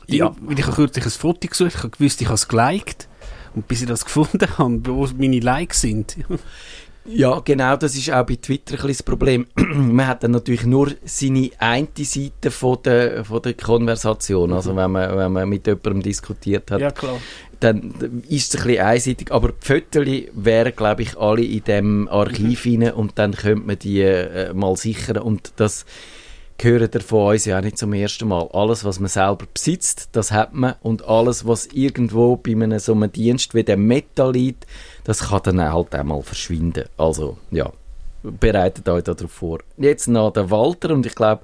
[0.08, 0.36] Ja.
[0.41, 3.08] Weil ich habe kürzlich ein Foto gesucht, ich habe gewusst, ich habe es geliked.
[3.54, 6.17] Und bis ich das gefunden habe, wo meine Likes sind.
[7.05, 9.47] Ja, genau, das ist auch bei Twitter ein das Problem.
[9.55, 14.91] man hat dann natürlich nur seine eine Seite von der, von der Konversation, also wenn
[14.91, 16.79] man, wenn man mit jemandem diskutiert hat.
[16.79, 17.17] ja, klar.
[17.59, 22.07] dann ist es ein bisschen einseitig, aber die Fotos wären, glaube ich, alle in dem
[22.07, 25.85] Archiv rein und dann könnte man die äh, mal sichern und das
[26.61, 28.47] gehört ihr von uns ja auch nicht zum ersten Mal.
[28.53, 32.93] Alles, was man selber besitzt, das hat man und alles, was irgendwo bei einem so
[32.93, 34.67] einem Dienst wie dem Meta liegt,
[35.03, 36.85] das kann dann halt auch mal verschwinden.
[36.97, 37.71] Also, ja,
[38.23, 39.59] bereitet euch darauf vor.
[39.77, 41.43] Jetzt noch der Walter und ich glaube,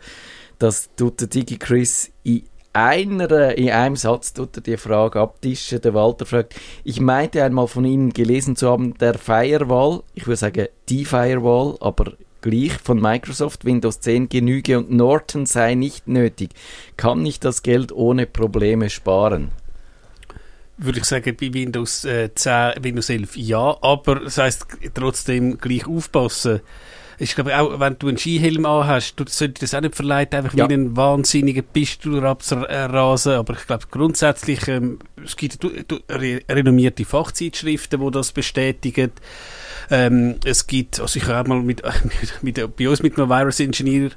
[0.60, 2.44] das tut der Digi Chris in
[2.74, 5.82] einer, in einem Satz tut er die Frage abtischen.
[5.82, 10.38] Der Walter fragt, ich meinte einmal von Ihnen gelesen zu haben, der Firewall, ich würde
[10.38, 16.52] sagen die Firewall, aber gleich von Microsoft Windows 10 genüge und Norton sei nicht nötig.
[16.98, 19.52] Kann ich das Geld ohne Probleme sparen?
[20.78, 25.88] Würde ich sagen, bei Windows äh, 10, Windows 11 ja, aber das heisst trotzdem gleich
[25.88, 26.62] aufpassen.
[27.20, 30.54] Ich glaube auch, wenn du einen Skihelm anhast, du sollte das auch nicht verleiten, einfach
[30.56, 30.70] Ja.
[30.70, 33.34] wie einen wahnsinnigen Pistol abzurasen.
[33.34, 35.58] Aber ich glaube grundsätzlich, ähm, es gibt
[36.10, 39.12] re renommierte Fachzeitschriften, die das bestätigen.
[39.90, 41.82] Ähm, es gibt, also ich habe mal mit,
[42.42, 44.12] mit, bei uns mit einem Virus-Ingenieur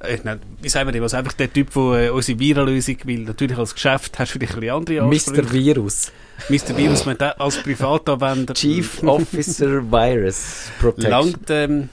[0.00, 3.20] äh, nein, wie sagen wir dem, also einfach der Typ, der äh, unsere Virenlösung will.
[3.20, 5.42] Natürlich als Geschäft hast du vielleicht ein andere Ansprüche.
[5.42, 5.52] Mr.
[5.52, 6.12] Virus.
[6.48, 6.76] Mr.
[6.76, 11.10] Virus, man als Privatanwender Chief Officer Virus Protection.
[11.10, 11.88] langt, ähm,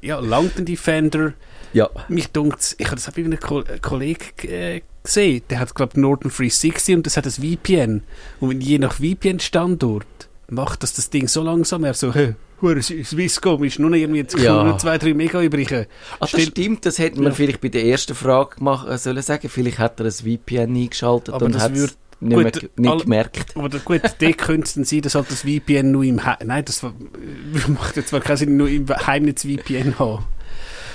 [0.00, 1.32] ja, langt ein Defender.
[1.72, 1.88] Ja.
[2.08, 5.92] Mich dunkt, ich habe das auch bei einem Ko Kollegen äh, gesehen, der hat, glaube
[5.94, 8.02] ich, Norton 360 und das hat ein VPN.
[8.40, 10.06] Und wenn je nach VPN-Standort
[10.48, 14.20] macht das das Ding so langsam, er so, hä, hure Swisscom ist nur noch irgendwie
[14.20, 14.62] jetzt Ja.
[14.64, 15.72] nur zwei, drei Mega übrig.
[15.72, 15.86] Ah,
[16.20, 17.34] das stimmt, das hätte man Ja.
[17.34, 19.48] vielleicht bei der ersten Frage machen sollen sagen.
[19.48, 21.80] Vielleicht hat er ein VPN eingeschaltet Aber und das hat es
[22.20, 23.56] nicht, gut, mehr, nicht all- gemerkt.
[23.56, 26.64] Aber gut, dort könnte es dann sein, dass halt das VPN nur im He Nein,
[26.64, 26.82] das
[27.68, 30.24] macht jetzt zwar keinen Sinn, nur im Heimnetz VPN haben.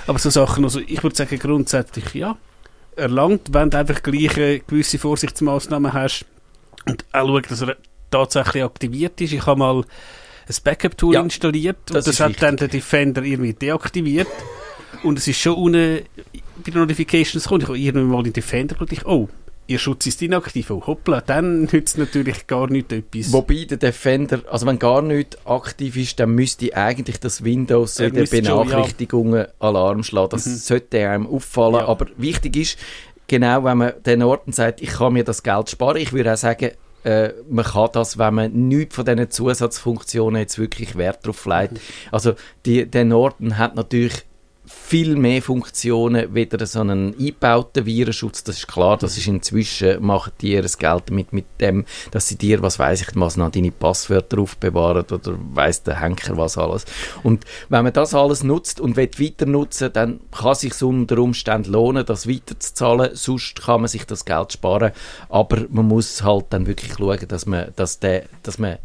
[0.08, 2.38] Aber so Sachen, also ich würde sagen, grundsätzlich ja.
[2.96, 6.26] Erlangt, wenn du einfach gleich äh, gewisse Vorsichtsmaßnahmen hast
[6.86, 7.76] und auch schauen, dass er
[8.12, 9.34] tatsächlich aktiviert ist.
[9.34, 9.84] Ich habe mal
[10.48, 14.28] ein Backup-Tool Ja, installiert das und das hat dann der Defender irgendwie deaktiviert.
[15.04, 16.02] Und es ist schon unten
[16.64, 17.62] bei den Notifications gekommen.
[17.62, 19.30] Ich habe irgendwann mal den Defender und ich, oh,
[19.68, 20.70] Ihr Schutz ist inaktiv.
[20.70, 23.34] Oh, hoppla, dann nützt natürlich gar nicht etwas.
[23.34, 28.04] Wobei der Defender, also wenn gar nichts aktiv ist, dann müsste eigentlich das Windows so
[28.04, 28.64] in den müsste schon, ja.
[28.64, 30.30] Benachrichtigungen Alarm schlagen.
[30.30, 30.56] Das Mhm.
[30.58, 31.76] sollte einem auffallen.
[31.78, 31.88] Ja.
[31.88, 32.78] Aber wichtig ist,
[33.28, 36.38] genau wenn man den Orten sagt, ich kann mir das Geld sparen, ich würde auch
[36.38, 36.70] sagen,
[37.06, 41.74] äh, man kann das, wenn man nichts von diesen Zusatzfunktionen jetzt wirklich Wert drauf legt.
[41.74, 41.80] Mhm.
[42.12, 42.34] Also
[42.66, 44.26] die, der Norton hat natürlich
[44.68, 48.44] viel mehr Funktionen wie so einen eingebauten Virenschutz.
[48.44, 52.38] Das ist klar, das ist inzwischen, machen die ihr Geld damit, mit dem, dass sie
[52.38, 56.86] dir, was weiß ich, was noch deine Passwörter aufbewahren oder weiß der Henker was alles.
[57.24, 61.18] Und wenn man das alles nutzt und will weiter nutzen, dann kann es sich unter
[61.20, 63.12] Umständen lohnen, das weiterzuzahlen.
[63.16, 64.92] Sonst kann man sich das Geld sparen.
[65.30, 68.78] Aber man muss halt dann wirklich schauen, dass man, dass der, dass man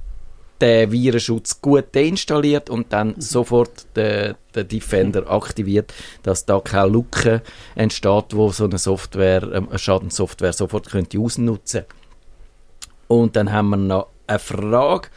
[0.60, 5.92] den Virenschutz gut deinstalliert und dann sofort den, den Defender aktiviert,
[6.22, 7.42] dass da keine Lücke
[7.74, 11.84] entsteht, wo so eine Software, ähm, eine Schadenssoftware sofort könnte ausnutzen.
[13.08, 15.08] Und dann haben wir noch eine Frage,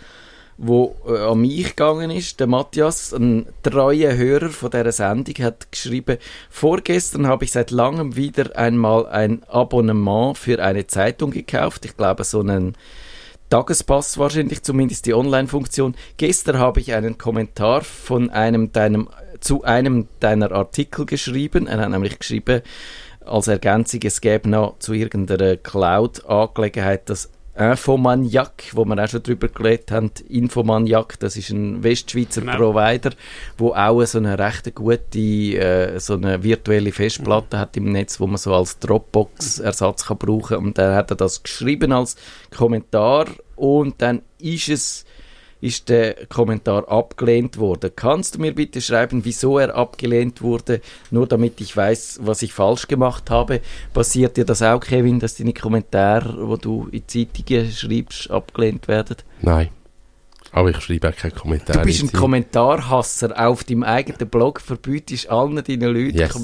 [0.58, 2.40] wo äh, an mich gegangen ist.
[2.40, 6.18] Der Matthias, ein treuer Hörer von dieser Sendung, hat geschrieben,
[6.50, 11.86] vorgestern habe ich seit langem wieder einmal ein Abonnement für eine Zeitung gekauft.
[11.86, 12.76] Ich glaube, so einen
[13.54, 15.94] Tagespass wahrscheinlich, zumindest die Online-Funktion.
[16.18, 19.10] Gestern habe ich einen Kommentar von einem deinem,
[19.42, 21.68] zu einem deiner Artikel geschrieben.
[21.68, 22.64] Er hat nämlich geschrieben,
[23.24, 29.48] als Ergänzung, es gäbe noch zu irgendeiner Cloud-Angelegenheit das Infomaniac, wo wir auch schon drüber
[29.48, 30.12] geredet haben.
[30.28, 32.58] Infomaniac, das ist ein Westschweizer Genau.
[32.58, 33.12] Provider,
[33.58, 38.26] wo auch so eine recht gute, äh, so eine virtuelle Festplatte hat im Netz, wo
[38.26, 40.58] man so als Dropbox-Ersatz kann brauchen.
[40.58, 42.16] Und dann hat er das geschrieben als
[42.56, 45.06] Kommentar und dann ist es
[45.64, 47.92] ist der Kommentar abgelehnt worden.
[47.96, 52.52] Kannst du mir bitte schreiben, wieso er abgelehnt wurde, nur damit ich weiß, was ich
[52.52, 53.62] falsch gemacht habe?
[53.94, 59.16] Passiert dir das auch, Kevin, dass deine Kommentare, wo du in Zeitungen schreibst, abgelehnt werden?
[59.42, 59.70] Nein.
[60.52, 61.78] Aber ich schreibe auch keinen Kommentar.
[61.78, 66.38] Du bist in ein Kommentarhasser auf deinem eigenen Blog, verbietest allen deinen Leuten Yes.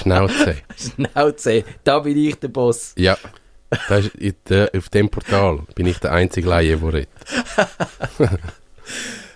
[0.00, 0.56] Schnauze.
[0.76, 2.94] Schnauze, da bin ich der Boss.
[2.96, 3.18] Ja.
[3.88, 7.08] Das ist der, auf dem Portal bin ich der einzige Laie, der redet.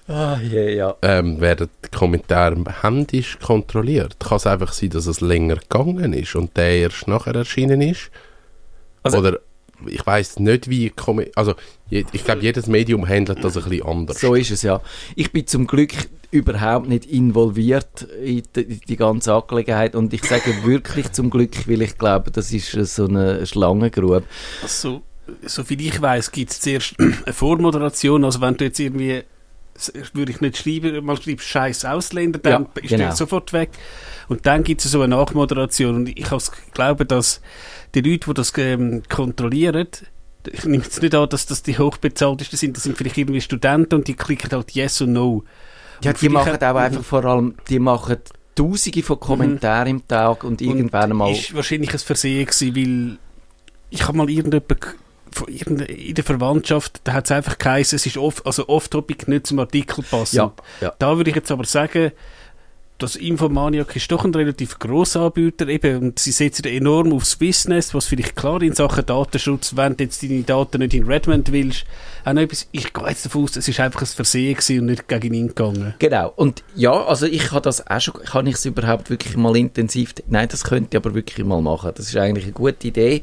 [0.06, 0.96] Ah, ja, ja.
[1.00, 4.20] ähm, werden die Kommentare händisch kontrolliert.
[4.20, 8.10] Kann es einfach sein, dass es länger gegangen ist und der erst nachher erschienen ist?
[9.02, 9.38] Also- Oder
[9.88, 10.90] ich weiß nicht, wie...
[10.90, 11.54] Kommi- Also,
[11.90, 14.20] ich glaube, jedes Medium handelt das ein bisschen anders.
[14.20, 14.80] So ist es ja.
[15.16, 15.92] Ich bin zum Glück
[16.30, 21.68] überhaupt nicht involviert in die, in die ganze Angelegenheit und ich sage wirklich zum Glück,
[21.68, 24.24] weil ich glaube, das ist so eine Schlangengrube.
[24.62, 25.02] Also,
[25.46, 28.24] soviel ich weiß, gibt es zuerst eine Vormoderation.
[28.24, 29.22] Also, wenn du jetzt irgendwie,
[30.12, 33.04] würde ich nicht schreiben, mal schreibst Scheiß Ausländer, dann Ja, ist genau.
[33.04, 33.70] der sofort weg.
[34.28, 35.94] Und dann gibt es so eine Nachmoderation.
[35.94, 36.26] Und ich
[36.72, 37.40] glaube, dass
[37.94, 39.86] die Leute, die das ähm, kontrollieren,
[40.52, 43.94] ich nehme jetzt nicht an, dass das die hochbezahltesten sind, das sind vielleicht irgendwie Studenten
[43.94, 45.44] und die klicken halt Yes und No.
[46.02, 48.16] Ja, Und die machen auch einfach vor allem, die machen
[48.54, 51.32] Tausende von Kommentaren im Tag und irgendwann und mal...
[51.32, 53.18] ist wahrscheinlich ein Versehen gewesen, weil
[53.90, 54.88] ich habe mal irgendjemand g-
[55.32, 59.28] von irgende- in der Verwandtschaft, da hat es einfach geheißen, es ist off, also off-topic
[59.28, 60.34] nicht zum Artikel passend.
[60.36, 60.92] Ja, ja.
[60.98, 62.12] Da würde ich jetzt aber sagen,
[62.98, 67.92] das Infomaniac ist doch ein relativ grosser Anbieter eben, und sie setzen enorm aufs Business,
[67.92, 71.84] was vielleicht klar in Sachen Datenschutz, wenn du jetzt deine Daten nicht in Redmond willst,
[72.24, 75.08] auch noch etwas, ich gehe jetzt davon aus, es ist einfach ein Versehen und nicht
[75.08, 75.94] gegen ihn gegangen.
[75.98, 76.32] Genau.
[76.36, 80.14] Und ja, also ich habe das auch schon, kann ich es überhaupt wirklich mal intensiv,
[80.28, 81.90] nein, das könnte ich aber wirklich mal machen.
[81.96, 83.22] Das ist eigentlich eine gute Idee.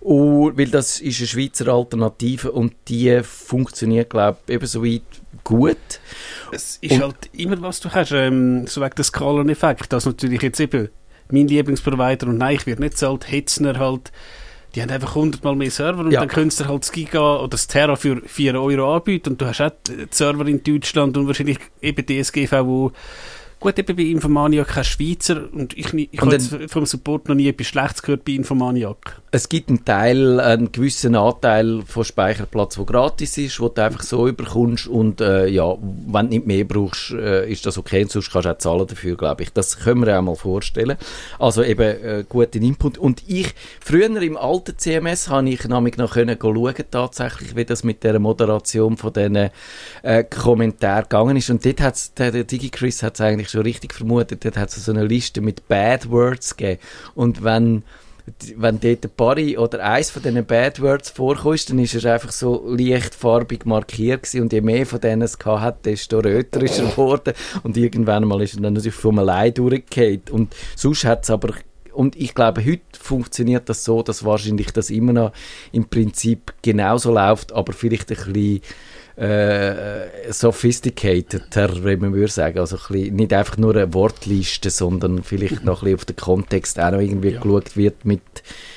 [0.00, 5.02] Und, weil das ist eine Schweizer Alternative und die funktioniert, glaube ich, ebenso weit
[5.44, 5.76] gut.
[6.52, 10.42] Es ist Und- halt immer, was du hast, ähm, so wegen des Skaleneffekt, dass natürlich
[10.42, 10.88] jetzt eben
[11.30, 14.12] mein Lieblingsprovider und nein, ich werde nicht zahlt, Hetzner halt,
[14.74, 16.20] die haben einfach hundertmal mehr Server und Ja.
[16.20, 19.46] dann könntest du halt das Giga oder das Terra für 4 Euro anbieten und du
[19.46, 22.92] hast auch die Server in Deutschland und wahrscheinlich eben DSGVO.
[23.62, 27.68] Gut, eben bei Infomaniac kein Schweizer und ich, ich habe vom Support noch nie etwas
[27.68, 29.22] Schlechtes gehört bei Infomaniac.
[29.30, 34.02] Es gibt einen Teil, einen gewissen Anteil von Speicherplatz, der gratis ist, wo du einfach
[34.02, 38.10] so überkommst und äh, ja, wenn du nicht mehr brauchst, äh, ist das okay und
[38.10, 39.52] sonst kannst du auch zahlen dafür, glaube ich.
[39.52, 40.96] Das können wir auch mal vorstellen.
[41.38, 42.98] Also eben äh, guten Input.
[42.98, 47.84] Und ich, früher im alten CMS, habe ich nämlich noch können schauen, tatsächlich, wie das
[47.84, 49.50] mit der Moderation von diesen
[50.02, 51.48] äh, Kommentaren gegangen ist.
[51.48, 54.84] Und dort hat's, der, der DigiChris hat es eigentlich schon richtig vermutet, dort hat es
[54.84, 56.80] so eine Liste mit Bad Words gegeben.
[57.14, 57.84] Und wenn
[58.56, 62.30] wenn dort ein paar oder eins von diesen Bad Words vorkommt, dann ist er einfach
[62.30, 64.42] so leicht farbig markiert gewesen.
[64.42, 68.40] und je mehr von denen es hat, desto röter ist er geworden und irgendwann mal
[68.42, 71.54] ist er dann natürlich vom allein durchgefallen und sonst hat es aber
[71.92, 75.32] und ich glaube, heute funktioniert das so, dass wahrscheinlich das immer noch
[75.72, 78.62] im Prinzip genauso läuft, aber vielleicht ein bisschen
[79.22, 82.58] äh, sophisticated, wie man würde sagen.
[82.58, 86.16] Also ein bisschen, nicht einfach nur eine Wortliste, sondern vielleicht noch ein bisschen auf den
[86.16, 88.22] Kontext auch noch irgendwie geschaut wird mit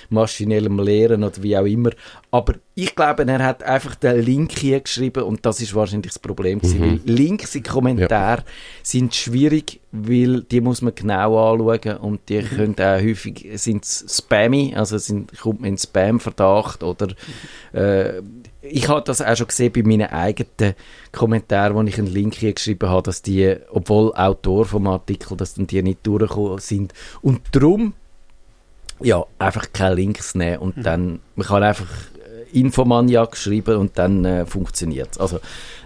[0.10, 1.89] maschinellem Lehren oder wie auch immer.
[2.30, 6.20] Aber ich glaube, er hat einfach den Link hier geschrieben und das ist wahrscheinlich das
[6.20, 8.43] Problem gewesen, weil Links in Kommentaren
[8.84, 14.74] sind schwierig, weil die muss man genau anschauen und die können auch häufig, sind spammy,
[14.76, 17.08] also sind, kommt man in Spam-Verdacht oder
[17.74, 18.22] äh,
[18.70, 20.76] ich habe das auch schon gesehen bei meinen eigenen
[21.11, 25.55] Kommentaren, wo ich einen Link hier geschrieben habe, dass die, obwohl Autor vom Artikel, dass
[25.55, 26.93] dann die nicht durchgekommen sind.
[27.22, 27.93] Und darum,
[28.99, 31.88] ja, einfach keine Links nehmen und dann, man kann einfach
[32.18, 35.18] äh, Infomaniac schreiben und dann äh, funktioniert es.
[35.20, 35.39] Also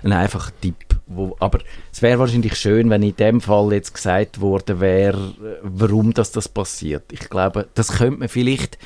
[0.03, 0.75] ein einfacher Tipp.
[1.07, 1.59] Wo, aber
[1.91, 6.32] es wäre wahrscheinlich schön, wenn in dem Fall jetzt gesagt worden wäre, äh, warum das,
[6.32, 7.11] das passiert.
[7.11, 8.77] Ich glaube, das könnte man vielleicht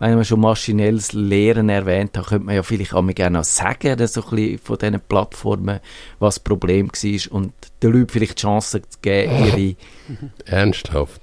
[0.00, 3.98] wenn man schon maschinelles Lehren erwähnt hat, könnte man ja vielleicht auch mal gerne sagen,
[3.98, 5.80] dass so ein bisschen von diesen Plattformen,
[6.18, 9.76] was das Problem war und den Leuten vielleicht die Chance zu geben, ihre...
[10.46, 11.20] Ernsthaft.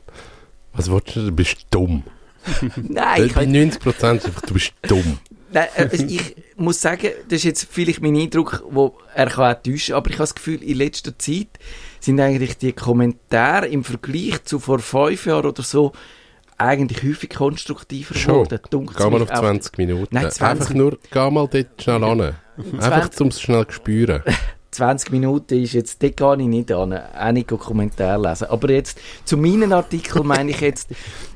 [0.74, 1.26] Was willst du?
[1.26, 2.04] Du bist dumm.
[2.76, 5.18] Nein, ich, Bei 90% einfach, du bist dumm.
[5.52, 9.56] nein äh, also ich muss sagen, das ist jetzt vielleicht mein Eindruck, wo er kann
[9.56, 11.48] auch täuschen, aber ich habe das Gefühl, in letzter Zeit
[12.00, 15.94] sind eigentlich die Kommentare im Vergleich zu vor fünf Jahren oder so
[16.58, 18.44] eigentlich häufig konstruktiver Schon.
[18.44, 18.60] geworden.
[18.70, 19.40] Dunkelt's Geh mal auf auch.
[19.40, 20.08] 20 Minuten.
[20.12, 22.22] Nein, 20 Einfach nur, geh mal dort schnell an.
[22.80, 24.24] Einfach, 20 um es schnell zu spüren.
[24.78, 28.48] 20 Minuten ist jetzt, dort gehe ich nicht an, auch nicht Kommentare lesen.
[28.50, 30.92] Aber jetzt, zu meinen Artikeln meine ich jetzt,